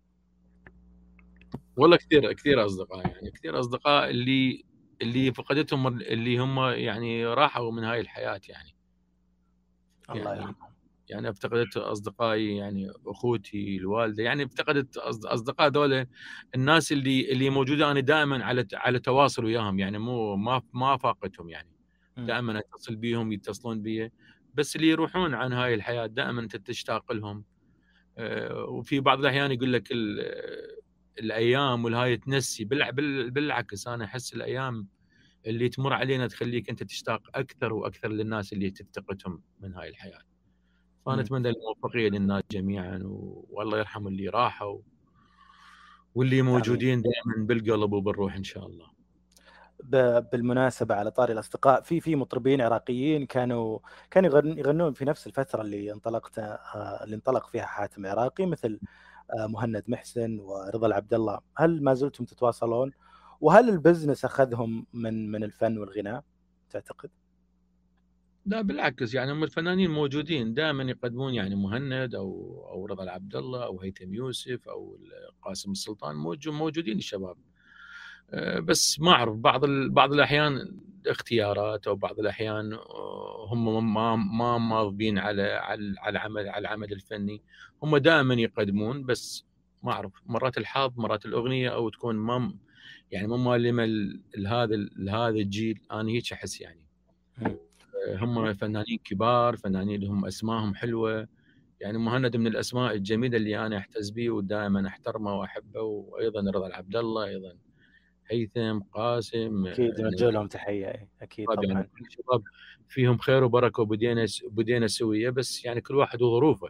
[1.76, 4.64] والله كثير كثير أصدقاء يعني كثير أصدقاء اللي
[5.02, 8.76] اللي فقدتهم اللي هم يعني راحوا من هاي الحياة يعني
[10.10, 10.75] الله يعني يرحمهم يعني
[11.10, 16.06] أفتقدت أصدقائي يعني أخوتي الوالدة يعني أفتقدت أصدقاء دول
[16.54, 21.48] الناس اللي اللي موجودة أنا دائما على على تواصل وياهم يعني مو ما ما فاقتهم
[21.48, 21.68] يعني
[22.16, 22.26] مم.
[22.26, 24.12] دائما أتصل بيهم يتصلون بي
[24.54, 27.44] بس اللي يروحون عن هاي الحياة دائما أنت تشتاق لهم
[28.18, 30.76] آه، وفي بعض الأحيان يقول لك ال-
[31.18, 34.88] الأيام والهاي تنسي بالع- بال- بالعكس أنا أحس الأيام
[35.46, 40.20] اللي تمر علينا تخليك أنت تشتاق أكثر وأكثر للناس اللي تفتقدهم من هاي الحياة.
[41.06, 41.20] فأنا.
[41.22, 43.00] أتمنى الموفقيه للناس جميعا.
[43.50, 44.78] والله يرحم اللي راحوا
[46.14, 48.86] واللي موجودين دائما بالقلب وبالروح إن شاء الله.
[49.84, 53.78] ب- بالمناسبة على طاري الأصدقاء في في مطربين عراقيين كانوا
[54.10, 58.80] كانوا يغن- يغنون في نفس الفترة اللي انطلقت آه، اللي انطلق فيها حاتم العراقي مثل
[59.40, 62.92] آه، مهند محسن ورضا العبد الله هل ما زلتم تتواصلون
[63.40, 66.24] وهل البزنس أخذهم من من الفن والغناء
[66.70, 67.10] تعتقد
[68.46, 70.54] لا بالعكس يعني هم الفنانين موجودين.
[70.54, 72.30] دائما يقدمون يعني مهند أو
[72.72, 74.98] أو رضا العبد الله أو هيثم يوسف أو
[75.42, 77.36] قاسم السلطان موجود موجودين الشباب.
[78.30, 84.58] أه، بس ما أعرف بعض بعض الأحيان اختيارات أو بعض الأحيان أه، هم ما ما
[84.58, 87.42] ماضبين على على العمل على العمل الفني.
[87.82, 89.44] هم دائما يقدمون بس
[89.82, 92.54] ما أعرف مرات الحظ مرات الأغنية أو تكون ما
[93.10, 93.86] يعني مو مالمه
[94.36, 95.80] لهذا لهذا الجيل.
[95.92, 96.86] أنا هيك أحس يعني.
[98.06, 101.28] هم فنانين كبار فنانين لهم أسمائهم حلوة.
[101.80, 105.80] يعني مهند من الأسماء الجميلة اللي أنا أحتز به ودائما أحترمه وأحبه.
[105.82, 107.56] وأيضا رضا العبد الله أيضا
[108.30, 110.86] هيثم قاسم أكيد نوجه لهم تحية.
[110.86, 111.64] إيه، أكيد طبعا.
[111.64, 112.42] يعني كل شباب
[112.88, 115.30] فيهم خير وبركة وبدينا بدينا سوية.
[115.30, 116.68] بس يعني كل واحد وظروفه.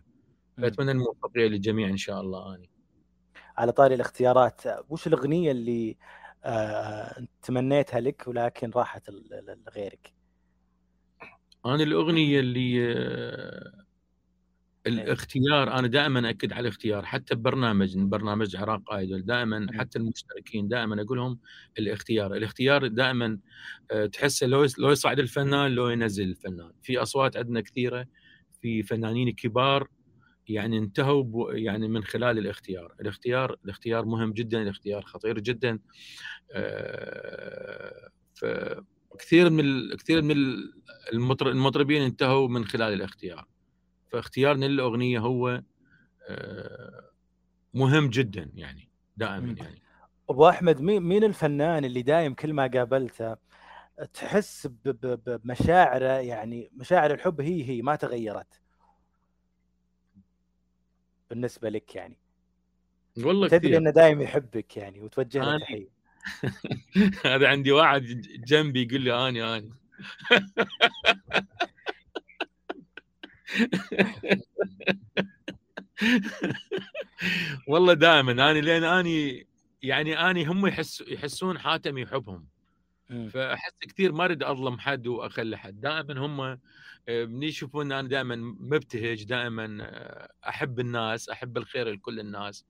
[0.58, 2.54] فأتمنى الموفقيه للجميع إن شاء الله.
[2.54, 2.70] آني.
[3.56, 5.96] على طاري الاختيارات وش الأغنية اللي
[6.44, 9.10] آه، تمنيتها لك ولكن راحت
[9.66, 10.15] لغيرك؟
[11.74, 13.86] أنا الأغنية اللي آه،
[14.86, 21.02] الاختيار أنا دائما أكد على الاختيار حتى ببرنامج برنامج عراق ايدول دائما حتى المشتركين دائما
[21.02, 21.38] أقول لهم
[21.78, 22.34] الاختيار.
[22.36, 23.38] الاختيار دائما
[23.90, 26.72] آه، تحسه لو لو يصعد الفنان لو ينزل الفنان.
[26.82, 28.06] في أصوات عندنا كثيرة
[28.62, 29.88] في فنانين كبار
[30.48, 32.94] يعني انتهوا يعني من خلال الاختيار.
[33.00, 35.78] الاختيار الاختيار مهم جدا الاختيار خطير جدا.
[36.52, 38.10] آه،
[39.16, 40.72] فكثير من كثير من ال-
[41.12, 43.46] المطر- المطربين انتهوا من خلال الاختيار.
[44.08, 45.62] فاختيارنا للاغنيه هو
[46.28, 47.10] آه،
[47.74, 49.52] مهم جدا يعني دائما.
[49.58, 49.82] يعني.
[50.30, 53.36] أبو أحمد مين مين الفنان اللي دايم كل ما قابلته
[54.14, 54.68] تحس
[55.26, 58.60] بمشاعره يعني مشاعر الحب هي هي ما تغيرت؟
[61.30, 62.18] بالنسبة لك يعني.
[63.24, 63.76] والله تدري كثير.
[63.78, 65.95] إنه دايم يحبك يعني وتوجه له تحية.
[67.26, 68.02] هذا عندي واحد
[68.46, 69.72] جنبي يقول لي اني اني
[77.68, 79.46] والله دائما أنا لين اني
[79.82, 82.46] يعني اني هم يحس يحسون حاتم يحبهم
[83.10, 83.28] مم.
[83.28, 85.80] فأحس كثير ما أريد أظلم حد وأخلي حد.
[85.80, 92.20] دائما هم آه، من يشوفون أنا دائما مبتهج دائما آه، أحب الناس أحب الخير لكل
[92.20, 92.66] الناس.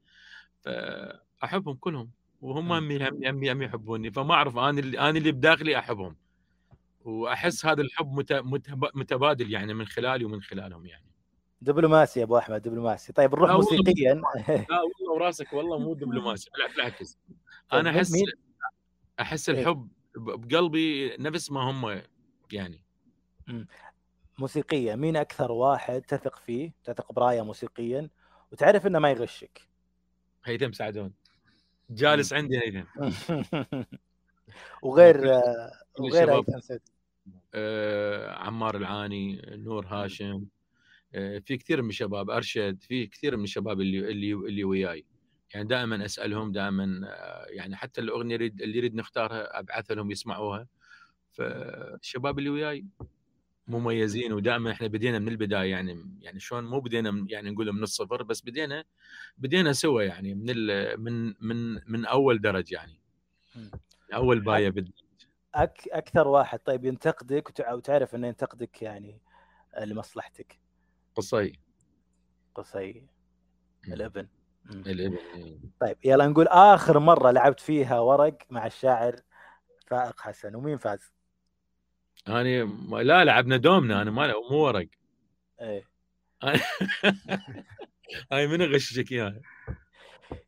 [0.60, 2.10] فأحبهم كلهم.
[2.46, 2.72] وهم.
[2.72, 6.16] هم هم هم هم يحبوني فما أعرف أنا اللي أنا اللي بداخلي أحبهم.
[7.04, 11.06] وأحس هذا الحب مت- متب- متبادل يعني من خلالي ومن خلالهم يعني.
[11.60, 13.12] دبلوماسي يا أبو أحمد دبلوماسي.
[13.12, 14.14] طيب نروح موسيقيا.
[14.48, 16.50] لا والله وراسك والله مو دبلوماسي.
[16.76, 17.18] بالعكس.
[17.70, 18.12] طيب أنا أحس
[19.20, 19.60] أحس إيه.
[19.60, 22.02] الحب بقلبي نفس ما هم
[22.52, 22.82] يعني.
[24.38, 28.10] موسيقيا مين أكثر واحد تثق فيه تثق براية موسيقيا
[28.52, 29.68] وتعرف إنه ما يغشك؟
[30.44, 31.12] هيثم سعدون.
[31.90, 32.84] جالس عندي هيثم
[34.82, 36.44] وغير آه، وغير
[37.54, 40.46] آه، عمار العاني نور هاشم
[41.14, 45.04] آه، في كثير من الشباب أرشد في كثير من الشباب اللي اللي اللي وياي.
[45.54, 50.66] يعني دائما أسألهم دائما آه، يعني حتى الأغنية اللي يريد نختارها أبعثها لهم يسمعوها.
[51.32, 52.84] فالشباب اللي وياي.
[53.68, 58.22] مميزين ودائما إحنا بدينا من البداية يعني يعني شلون مو بدينا يعني نقول من الصفر
[58.22, 58.84] بس بدينا
[59.38, 63.00] بدينا سوا يعني من ال- من من من أول درج يعني.
[64.14, 64.74] أول باية
[65.54, 69.20] أك أكثر واحد طيب ينتقدك وتع- وتعرف إنه ينتقدك يعني
[69.74, 70.58] آه، لمصلحتك.
[71.14, 71.58] قصي.
[72.54, 73.06] قصي.
[73.88, 74.28] الإبن.
[74.70, 75.18] الإبن
[75.80, 79.16] طيب يلا نقول آخر مرة لعبت فيها ورق مع الشاعر
[79.86, 81.12] فائق حسن ومين فاز؟
[82.28, 84.88] أنا ما- لا لعبنا دومنا أنا ما مو ورق.
[85.60, 85.82] إيه.
[88.32, 89.40] هاي من غششك إياها؟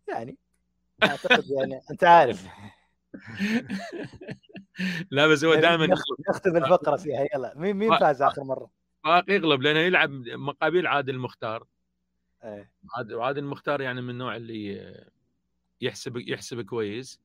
[0.08, 0.36] يعني
[1.02, 2.46] أعتقد يعني أنت عارف.
[5.10, 7.52] لا بس هو دائما نخ- نختم الفقره فيها يلا.
[7.56, 8.70] مين مين فاز آخر مرة؟
[9.04, 11.66] فاق يغلب لأنه يلعب مقابل عادل المختار
[12.44, 12.70] إيه.
[12.96, 14.94] عاد- وعادل المختار يعني من النوع اللي
[15.80, 17.20] يحسب يحسب كويس.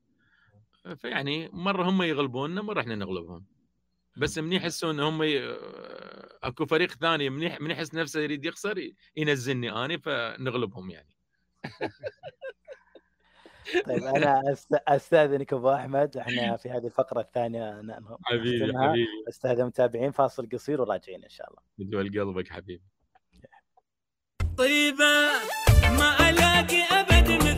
[0.98, 3.46] فيعني مرة هم يغلبوننا مرة إحنا نغلبهم.
[4.18, 5.40] بس من يحسون هم ي...
[6.44, 11.16] اكو فريق ثاني من يح- من يحس نفسه يريد يخسر ينزلني اني فنغلبهم يعني.
[13.88, 14.42] طيب أنا
[14.88, 17.82] استاذنك أبو أحمد إحنا في هذه الفقرة الثانية
[18.26, 18.74] حبيبي.
[18.78, 19.08] حبيبي.
[19.30, 21.62] أستاذ المتابعين فاصل قصير وراجعين إن شاء الله.
[21.78, 22.84] بدول قلبك حبيبي.
[24.58, 25.32] طيبة
[25.98, 27.53] ما ألاقي أبد مثل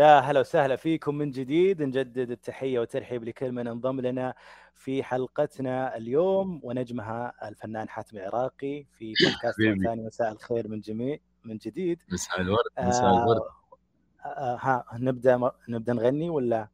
[0.00, 1.82] يا هلا وسهلا فيكم من جديد.
[1.82, 4.34] نجدد التحية والترحيب لكل من انضم لنا
[4.74, 9.56] في حلقتنا اليوم ونجمها الفنان حاتم العراقي في بودكاست.
[9.84, 12.02] ثاني مساء الخير من جميع من جديد.
[12.12, 13.40] مساء الورد مساء الورد.
[14.24, 16.68] آه آه ها نبدأ نبدأ نغني ولا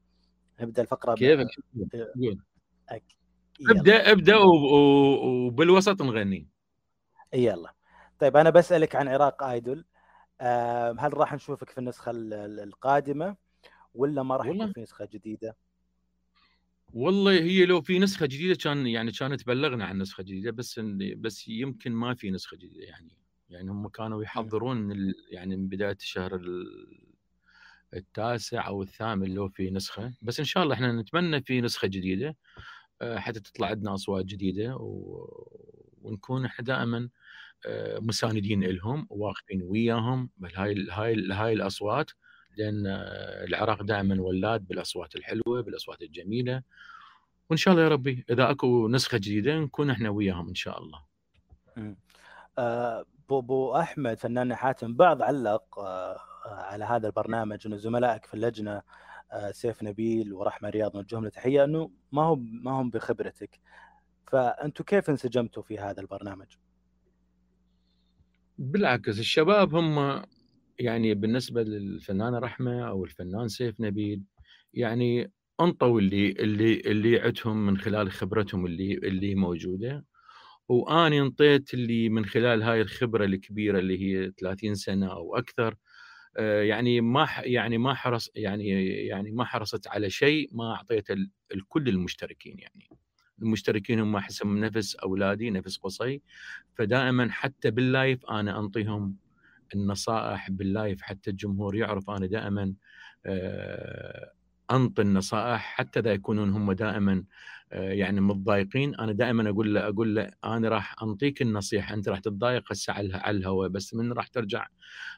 [0.61, 1.47] نبدأ الفقرة كيفك.
[1.47, 2.39] أك- يلا.
[3.71, 6.49] ابدأ ابدا وبالوسط نغني.
[7.35, 7.73] يلا.
[8.19, 9.96] طيب أنا بسألك عن عراق ايدول آه
[10.99, 13.37] هل راح نشوفك في النسخة ال- ال- القادمة
[13.95, 14.47] ولا ما راح.
[14.47, 15.57] يكون في نسخة جديدة؟
[16.93, 20.81] والله هي لو في نسخة جديدة كان يعني كانت بلغنا عن نسخة جديدة بس
[21.17, 23.17] بس يمكن ما في نسخة جديدة يعني
[23.51, 27.07] يعني هم كانوا يحضرون من يعني من بداية الشهر ال-
[27.95, 32.37] التاسع أو الثامن لو في نسخة بس إن شاء الله إحنا نتمنى في نسخة جديدة
[33.03, 37.09] آه، حتى تطلع عندنا أصوات جديدة و- ونكون إحنا دائما
[38.01, 42.11] مساندين لهم وواقفين وياهم بهاي هاي هاي الأصوات
[42.57, 42.87] لأن
[43.49, 46.63] العراق دائما ولاد بالأصوات الحلوة بالأصوات الجميلة.
[47.51, 51.03] وإن شاء الله يا ربي إذا أكو نسخة جديدة نكون إحنا وياهم إن شاء الله.
[53.29, 56.17] بو بو أحمد فنان حاتم بعض علق آه،
[56.47, 58.83] آه، على هذا البرنامج إنه زملائك في اللجنة
[59.33, 63.61] آه، سيف نبيل ورحمة رياض نوجههم له تحيه إنه ما هم ما هم بخبرتك.
[64.27, 66.47] فانتم كيف انسجمتوا في هذا البرنامج؟
[68.59, 70.23] بالعكس الشباب هم
[70.79, 74.23] يعني بالنسبة للفنانه رحمة أو الفنان سيف نبيل
[74.75, 80.05] يعني أنطوا اللي اللي اللي عندهم من خلال خبرتهم اللي اللي موجودة.
[80.69, 85.77] واني انطيت اللي من خلال هاي الخبرة الكبيرة اللي هي 30 سنة أو أكثر.
[86.39, 88.69] آه، يعني ما يعني ما حرص يعني
[89.07, 91.17] يعني ما حرصت على شيء ما اعطيته
[91.55, 92.89] الكل المشتركين يعني.
[93.43, 96.21] المشتركين هم احسهم نفس أولادي نفس قصي.
[96.75, 99.17] فدائما حتى بال live أنا أنطيهم
[99.75, 102.75] النصائح بال live حتى الجمهور يعرف أنا دائما
[103.27, 104.33] آه،
[104.71, 107.25] أنطي النصائح حتى إذا يكونون هم دائما
[107.73, 112.19] آه، يعني متضايقين أنا دائما أقول له أقول له أنا راح أنطيك النصيحة أنت راح
[112.19, 114.67] تتضايق هسه على الهواء بس من راح ترجع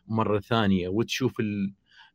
[0.06, 1.72] مرة ثانية وتشوف ال-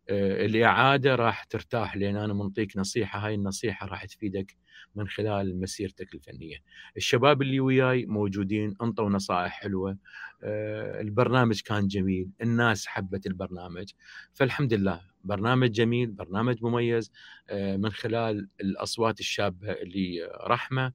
[0.10, 4.56] الإعادة راح ترتاح لأن أنا منطيك نصيحة هاي النصيحة راح تفيدك
[4.96, 6.58] من خلال مسيرتك الفنية.
[6.98, 9.98] الشباب اللي وياي موجودين أنطوا نصائح حلوة
[10.44, 13.92] آه، البرنامج كان جميل، الناس حبت البرنامج
[14.34, 17.12] فالحمد لله برنامج جميل، برنامج مميز
[17.50, 20.94] آه، من خلال الأصوات الشابة اللي رحمة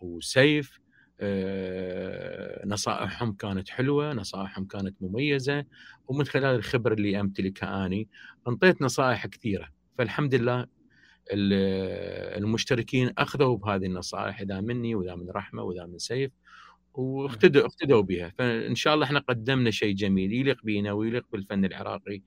[0.00, 0.89] وسيف آه،
[2.66, 5.64] نصائحهم كانت حلوة، نصائحهم كانت مميزة
[6.08, 8.08] ومن خلال الخبره اللي امتلكها اني
[8.48, 9.68] أنطيت نصائح كثيرة.
[9.98, 10.60] فالحمد لله
[11.32, 16.30] ال- المشتركين أخذوا بهذه النصائح إذا مني وإذا من رحمة وإذا من سيف
[16.94, 18.32] واقتدوا اقتدوا بها.
[18.38, 22.22] فإن شاء الله إحنا قدمنا شيء جميل يليق بينا ويليق بالفن العراقي.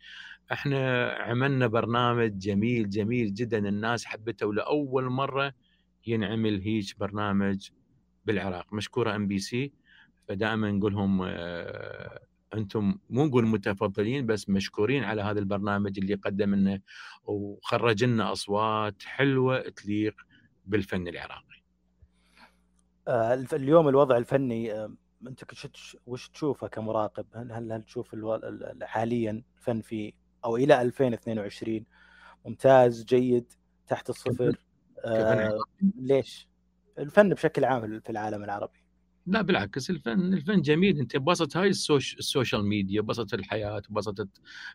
[0.52, 5.54] إحنا عملنا برنامج جميل جميل جدا الناس حبته ولأول مرة
[6.08, 7.70] ينعمل هيج برنامج
[8.26, 9.74] بالعراق مشكورة ام بي سي
[10.28, 12.20] فدائما نقول لهم آه،
[12.54, 16.82] أنتم مو نقول متفضلين بس مشكورين على هذا البرنامج اللي قدم لنا
[17.24, 20.16] وخرج لنا أصوات حلوة تليق
[20.66, 21.64] بالفن العراقي.
[23.08, 24.94] آه، اليوم الوضع الفني آه،
[25.28, 25.44] أنت
[26.06, 28.16] وش تشوفه كمراقب؟ هل هل هل تشوف
[28.84, 30.14] حاليا الفن في
[30.46, 31.86] أو إلى 2022
[32.46, 33.54] ممتاز جيد
[33.88, 34.56] تحت الصفر
[35.06, 35.60] آه.
[35.82, 36.53] ليش؟
[37.00, 38.84] الفن بشكل عام في العالم العربي.
[39.28, 41.00] لا بالعكس الفن الفن جميل.
[41.00, 44.30] انت بسط هاي ال soc ال social media بسطت الحياة بسطت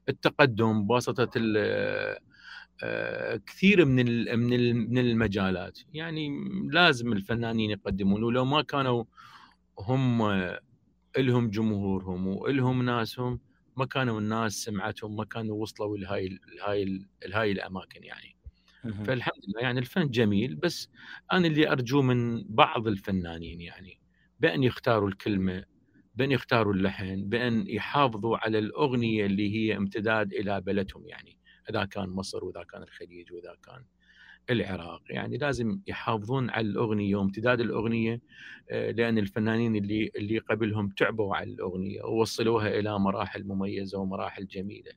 [0.09, 1.41] التقدم بسطت
[2.83, 5.79] آه، كثير من من من المجالات.
[5.95, 6.29] يعني
[6.73, 8.23] لازم الفنانين يقدمون.
[8.23, 9.05] ولو ما كانوا
[9.79, 10.23] هم
[11.19, 13.41] لهم جمهورهم وإلهم ناسهم
[13.77, 18.38] ما كانوا الناس سمعتهم ما كانوا وصلوا لهاي لهاي لهاي الأماكن يعني.
[19.03, 20.89] فالحمد لله يعني الفن جميل بس
[21.33, 24.01] أنا اللي ارجوه من بعض الفنانين يعني
[24.41, 25.65] بأن يختاروا الكلمة
[26.15, 31.39] بأن يختاروا اللحن بأن يحافظوا على الأغنية اللي هي امتداد إلى بلدهم يعني
[31.71, 33.85] إذا كان مصر وإذا كان الخليج وإذا كان
[34.51, 38.21] العراق يعني لازم يحافظون على الأغنية وامتداد الأغنية
[38.71, 44.93] آه، لأن الفنانين اللي اللي قبلهم تعبوا على الأغنية ووصلوها إلى مراحل مميزة ومراحل جميلة.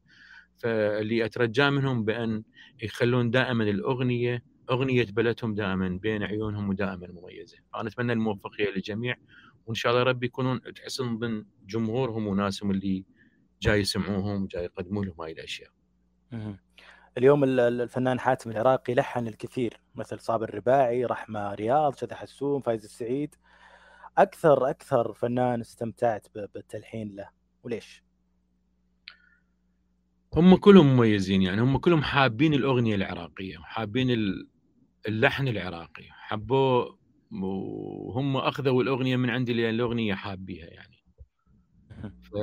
[0.62, 2.43] فاللي أترجاه منهم بأن
[2.84, 9.16] يخلون دائما الأغنية أغنية بلدهم دائما بين عيونهم ودائما مميزة أنا أتمنى الموفقية للجميع
[9.66, 13.05] وإن شاء الله ربي يكونون تحسن ضمن جمهورهم وناسهم اللي
[13.62, 15.70] جاي يسمعوهم جاي يقدموا لهم هاي الأشياء.
[17.18, 22.62] اليوم ال- ال- الفنان حاتم العراقي لحن الكثير مثل صابر الرباعي رحمة رياض شذى حسون
[22.62, 23.36] فايز السعيد
[24.18, 27.30] أكثر أكثر فنان استمتعت بالتلحين له
[27.64, 28.03] وليش؟
[30.34, 34.48] هم كلهم مميزين يعني هم كلهم حابين الأغنية العراقية حابين ال-
[35.08, 37.00] اللحن العراقي حبوه
[37.32, 40.98] وهم أخذوا الأغنية من عندي لأن الأغنية حابيها يعني
[42.24, 42.36] ف...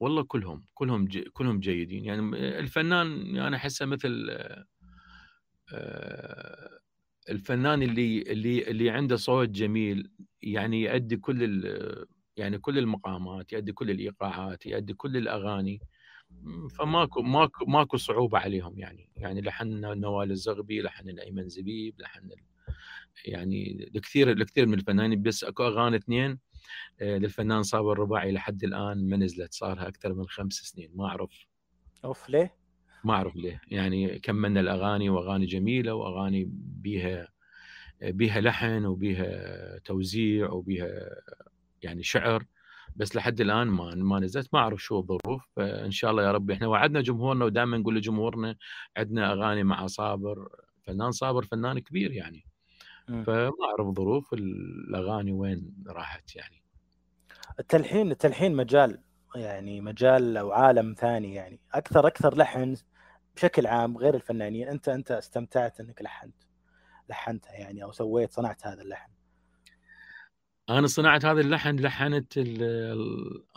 [0.00, 1.18] والله كلهم كلهم ج...
[1.28, 2.20] كلهم جيدين يعني
[2.58, 4.30] الفنان أنا أحسه مثل
[5.72, 6.78] آه،
[7.30, 10.10] الفنان اللي اللي اللي عنده صوت جميل
[10.42, 11.62] يعني يؤدي كل.
[12.38, 15.80] يعني كل المقامات يؤدي كل الإيقاعات يؤدي كل الأغاني.
[16.78, 19.10] فماكو ماكو ماكو صعوبة عليهم يعني.
[19.16, 22.30] يعني لحن نوال الزغبي لحن الأيمن زبيب لحن.
[23.24, 25.22] يعني الكثير الكثير من الفنانين.
[25.22, 26.38] بس أكو أغاني اثنين
[27.00, 30.90] آه، للفنان صابر الرباعي لحد الآن ما نزلت صارها أكثر من خمس سنين.
[30.94, 31.46] ما أعرف.
[32.04, 32.56] أوف ليه؟
[33.04, 33.60] ما أعرف ليه.
[33.68, 37.28] يعني كملنا الأغاني وأغاني جميلة وأغاني بيها
[38.02, 41.10] بيها لحن وبيها توزيع وبيها
[41.82, 42.44] يعني شعر
[42.96, 46.50] بس لحد الآن ما ما نزلت ما أعرف شو الظروف فإن شاء الله يا رب
[46.50, 48.56] إحنا وعدنا جمهورنا ودائما نقول لجمهورنا
[48.96, 50.48] عندنا أغاني مع صابر
[50.82, 52.44] فنان صابر فنان كبير يعني.
[53.08, 53.24] مم.
[53.24, 56.62] فما أعرف ظروف الأغاني وين راحت يعني.
[57.60, 59.02] التلحين التلحين مجال
[59.34, 61.60] يعني مجال أو عالم ثاني يعني.
[61.74, 62.76] أكثر أكثر لحن
[63.36, 66.42] بشكل عام غير الفنانين أنت أنت استمتعت إنك لحنت
[67.08, 69.10] لحنتها يعني أو سويت صنعت هذا اللحن؟
[70.68, 72.38] أنا صنعت هذا اللحن لحنت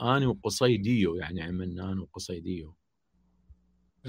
[0.01, 2.76] أني وقصي ديو يعني عملنا أنا وقصي ديو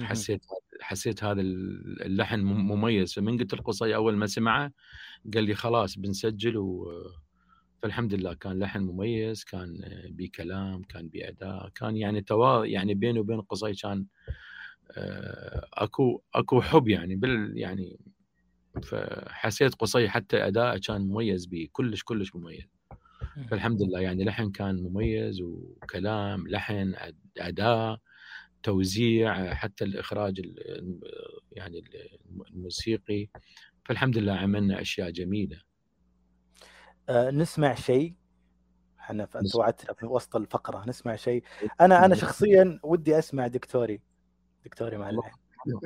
[0.01, 0.41] حسيت
[0.81, 3.15] حسيت هذا اللحن مم- مميز.
[3.15, 4.73] فمن قلت القصي أول ما سمعه
[5.35, 6.93] قال لي خلاص بنسجل و
[7.83, 9.81] فالحمد لله كان لحن مميز كان
[10.11, 14.07] بكلام كان باداء كان يعني توا يعني بيني وبين قصي كان
[14.97, 18.01] آه، أكو أكو حب يعني بال يعني
[18.83, 22.72] فحسيت قصي حتى اداءه كان مميز به كلش كلش مميز.
[23.51, 26.95] فالحمد لله يعني لحن كان مميز وكلام لحن
[27.39, 27.99] اداء
[28.63, 31.01] توزيع حتى الإخراج ال-
[31.53, 31.85] يعني
[32.51, 33.29] الموسيقي
[33.85, 35.61] فالحمد لله عملنا أشياء جميلة.
[37.09, 38.15] آه نسمع شيء.
[39.01, 41.43] إحنا في وسط الفقرة نسمع شيء.
[41.81, 44.01] أنا أنا شخصيا ودي أسمع دكتوري.
[44.65, 45.31] دكتوري مع اللحن.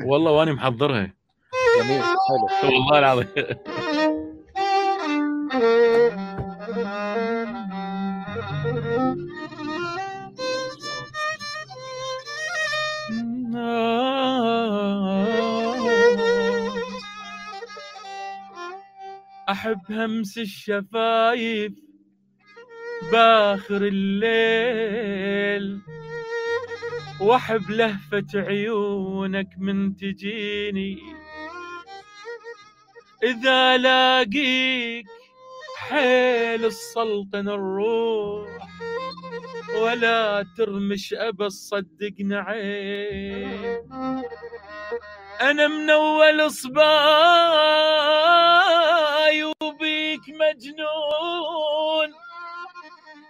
[0.07, 1.15] والله واني محضرها.
[1.79, 2.71] جميل حلو.
[2.73, 3.29] والله العظيم.
[19.57, 21.73] أحب همس الشفايف
[23.13, 25.81] بآخر الليل
[27.21, 30.99] وأحب لهفة عيونك من تجيني.
[33.23, 35.07] إذا لاقيك
[35.77, 38.69] حيل السلطن الروح
[39.83, 43.83] ولا ترمش أبى صدقنا عين
[45.41, 46.77] أنا من أول صباي
[49.63, 52.15] وبيك مجنون.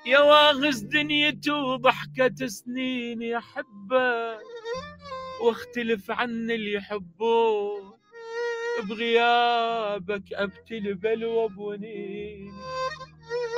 [0.06, 4.40] يا واغز دنيتي وضحكة سنيني أحبك
[5.42, 7.98] واختلف عن اللي يحبون
[8.82, 12.52] بغيابك أبتل بلوى بونين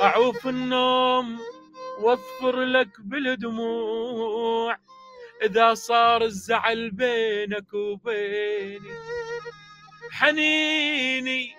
[0.01, 1.39] أعوف النوم
[2.01, 4.77] واظفر لك بالدموع.
[5.43, 8.91] إذا صار الزعل بينك وبيني.
[10.11, 11.55] حنيني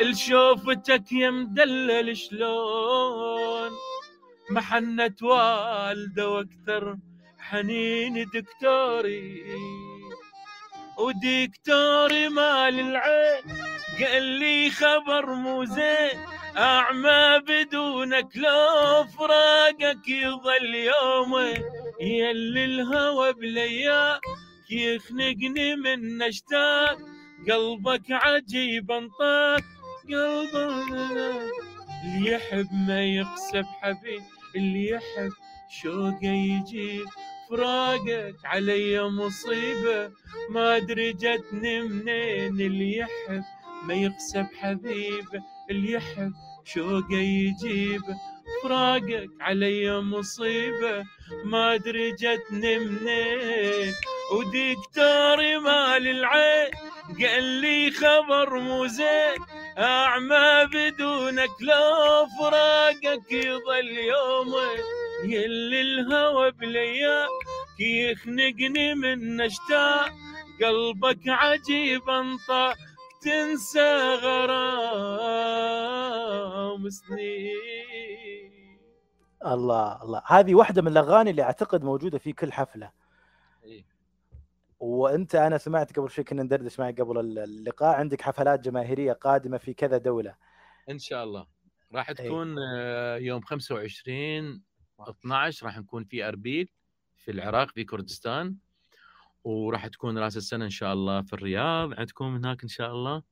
[0.00, 3.70] لشوفتك يا مدلل شلون؟
[4.50, 6.96] محنة والده وأكثر
[7.38, 9.42] حنيني دكتوري.
[10.98, 13.42] ودكتوري مال العين
[14.00, 16.18] قال لي خبر مو زين
[16.56, 21.62] أعمى بدونك لو فراقك يظل يومين
[22.00, 24.20] يلي الهوى بلياك
[24.70, 26.98] يخنقني من أشتاق
[27.50, 29.64] قلبك عجيب انطاك
[30.08, 30.92] قلبك
[32.04, 34.22] اللي يحب ما يقسى بحبيب
[34.56, 35.32] اللي يحب
[35.82, 37.06] شوقه يجيب
[37.50, 40.10] فراقك علي مصيبة
[40.50, 43.42] ما أدري جتني منين اللي يحب
[43.86, 46.32] ما يقسى بحبيبه اللي يحب
[46.64, 48.02] شوقه يجيب
[48.62, 51.04] فراقك علي مصيبة
[51.44, 53.92] ما أدري جتني منين
[54.32, 56.70] ودكتوري مال العين.
[57.20, 59.40] قال لي خبر مو زين
[59.78, 64.82] أعمى بدونك لو فراقك يظل يومين.
[65.24, 67.28] يلي الهوى بلياك
[67.80, 70.12] يخنقني من أشتاق
[70.62, 72.76] قلبك عجيب انطاك
[73.24, 75.22] تنسى غرام
[76.90, 78.52] سنين.
[79.46, 80.22] الله الله.
[80.26, 82.92] هذه واحدة من الأغاني اللي أعتقد موجودة في كل حفلة.
[83.64, 83.84] إيه.
[84.80, 87.96] وأنت أنا سمعت قبل شوي كنا ندردش معك قبل اللقاء.
[87.96, 90.34] عندك حفلات جماهيرية قادمة في كذا دولة.
[90.90, 91.46] إن شاء الله.
[91.94, 92.16] راح إيه.
[92.16, 94.62] تكون آه، يوم 25
[95.00, 96.68] 12 راح نكون في أربيل
[97.16, 98.56] في العراق في كردستان.
[99.44, 103.22] وراح تكون رأس السنة إن شاء الله في الرياض عندكم هناك إن شاء الله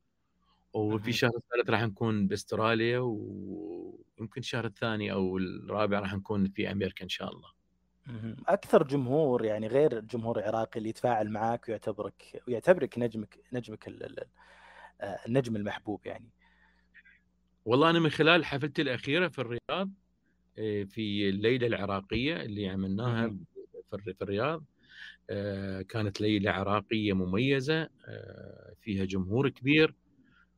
[0.73, 1.09] وفي.
[1.09, 7.09] الشهر الثالث راح نكون بأستراليا ويمكن الشهر الثاني أو الرابع راح نكون في أمريكا إن
[7.09, 7.49] شاء الله.
[8.49, 13.89] أكثر جمهور يعني غير الجمهور العراقي اللي يتفاعل معاك ويعتبرك ويعتبرك نجمك نجمك
[15.01, 16.31] آه، النجم المحبوب يعني
[17.65, 19.91] والله أنا من خلال حفلتي الأخيرة في الرياض
[20.59, 23.29] آه، في الليلة العراقية اللي عملناها.
[23.91, 24.65] في الر- في الرياض
[25.89, 29.95] كانت ليلة عراقية مميزة آه، فيها جمهور كبير.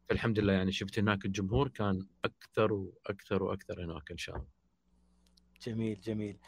[0.09, 4.49] فالحمد لله يعني شفت هناك الجمهور كان أكثر وأكثر وأكثر هناك إن شاء الله.
[5.67, 6.39] جميل جميل.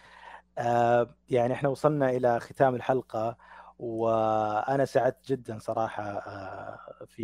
[0.58, 3.36] آه يعني إحنا وصلنا إلى ختام الحلقة
[3.78, 7.22] وأنا سعدت جدا صراحة آه في.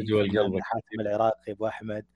[0.63, 2.07] حاتم العراقي أبو أحمد.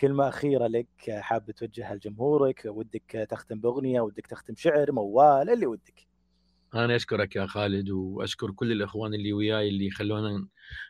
[0.00, 5.66] كلمه أخيرة لك آه، حاب توجهها لجمهورك ودك تختم بأغنية ودك تختم شعر موال اللي
[5.66, 6.09] ودك.
[6.74, 10.46] أنا أشكرك يا خالد وأشكر كل الإخوان اللي وياي اللي يخلونا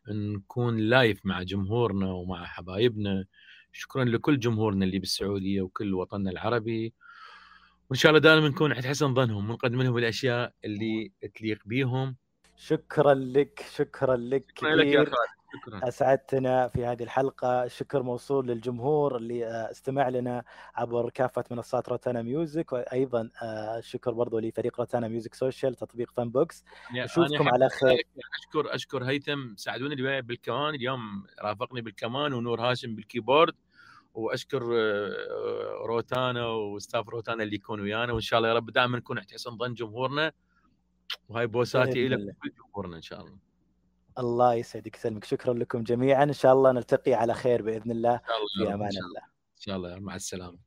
[0.09, 3.25] نكون live مع جمهورنا ومع حبايبنا.
[3.73, 6.95] شكرا لكل جمهورنا اللي بالسعودية وكل وطننا العربي.
[7.91, 12.17] وإن شاء الله دائما نكون عند حسن ظنهم ونقدم لهم الأشياء اللي تليق بيهم.
[12.57, 15.40] شكرا لك شكرا لك شكرا لك يا خالد.
[15.53, 15.89] شكرا.
[15.89, 17.65] أسعدتنا في هذه الحلقة.
[17.65, 20.45] الشكر موصول للجمهور اللي آه، استمع لنا
[20.75, 26.31] عبر كافة منصات روتانا ميوزك وأيضا آه، الشكر برضو لفريق روتانا ميوزك social تطبيق فن
[26.31, 26.65] بوكس.
[26.95, 28.03] نشوفكم على خير.
[28.39, 30.75] أشكر أشكر هيثم ساعدوني بالكمان.
[30.75, 33.55] اليوم رافقني بالكمان ونور هاشم بالكيبورد.
[34.15, 38.13] وأشكر آه، روتانا وستاف روتانا اللي يكون ويانا.
[38.13, 40.33] وإن شاء الله يا رب دائما نكون عند حسن ظن جمهورنا.
[41.29, 42.09] وهاي بوساتي.
[42.09, 43.50] كل جمهورنا إن شاء الله.
[44.19, 46.23] الله يسعدك يسلمك شكرا لكم جميعا.
[46.23, 48.11] إن شاء الله نلتقي على خير بإذن الله.
[48.11, 49.19] الله في أمان إن شاء الله.
[49.19, 49.23] الله.
[49.57, 49.99] إن شاء الله.
[49.99, 50.59] مع السلامة.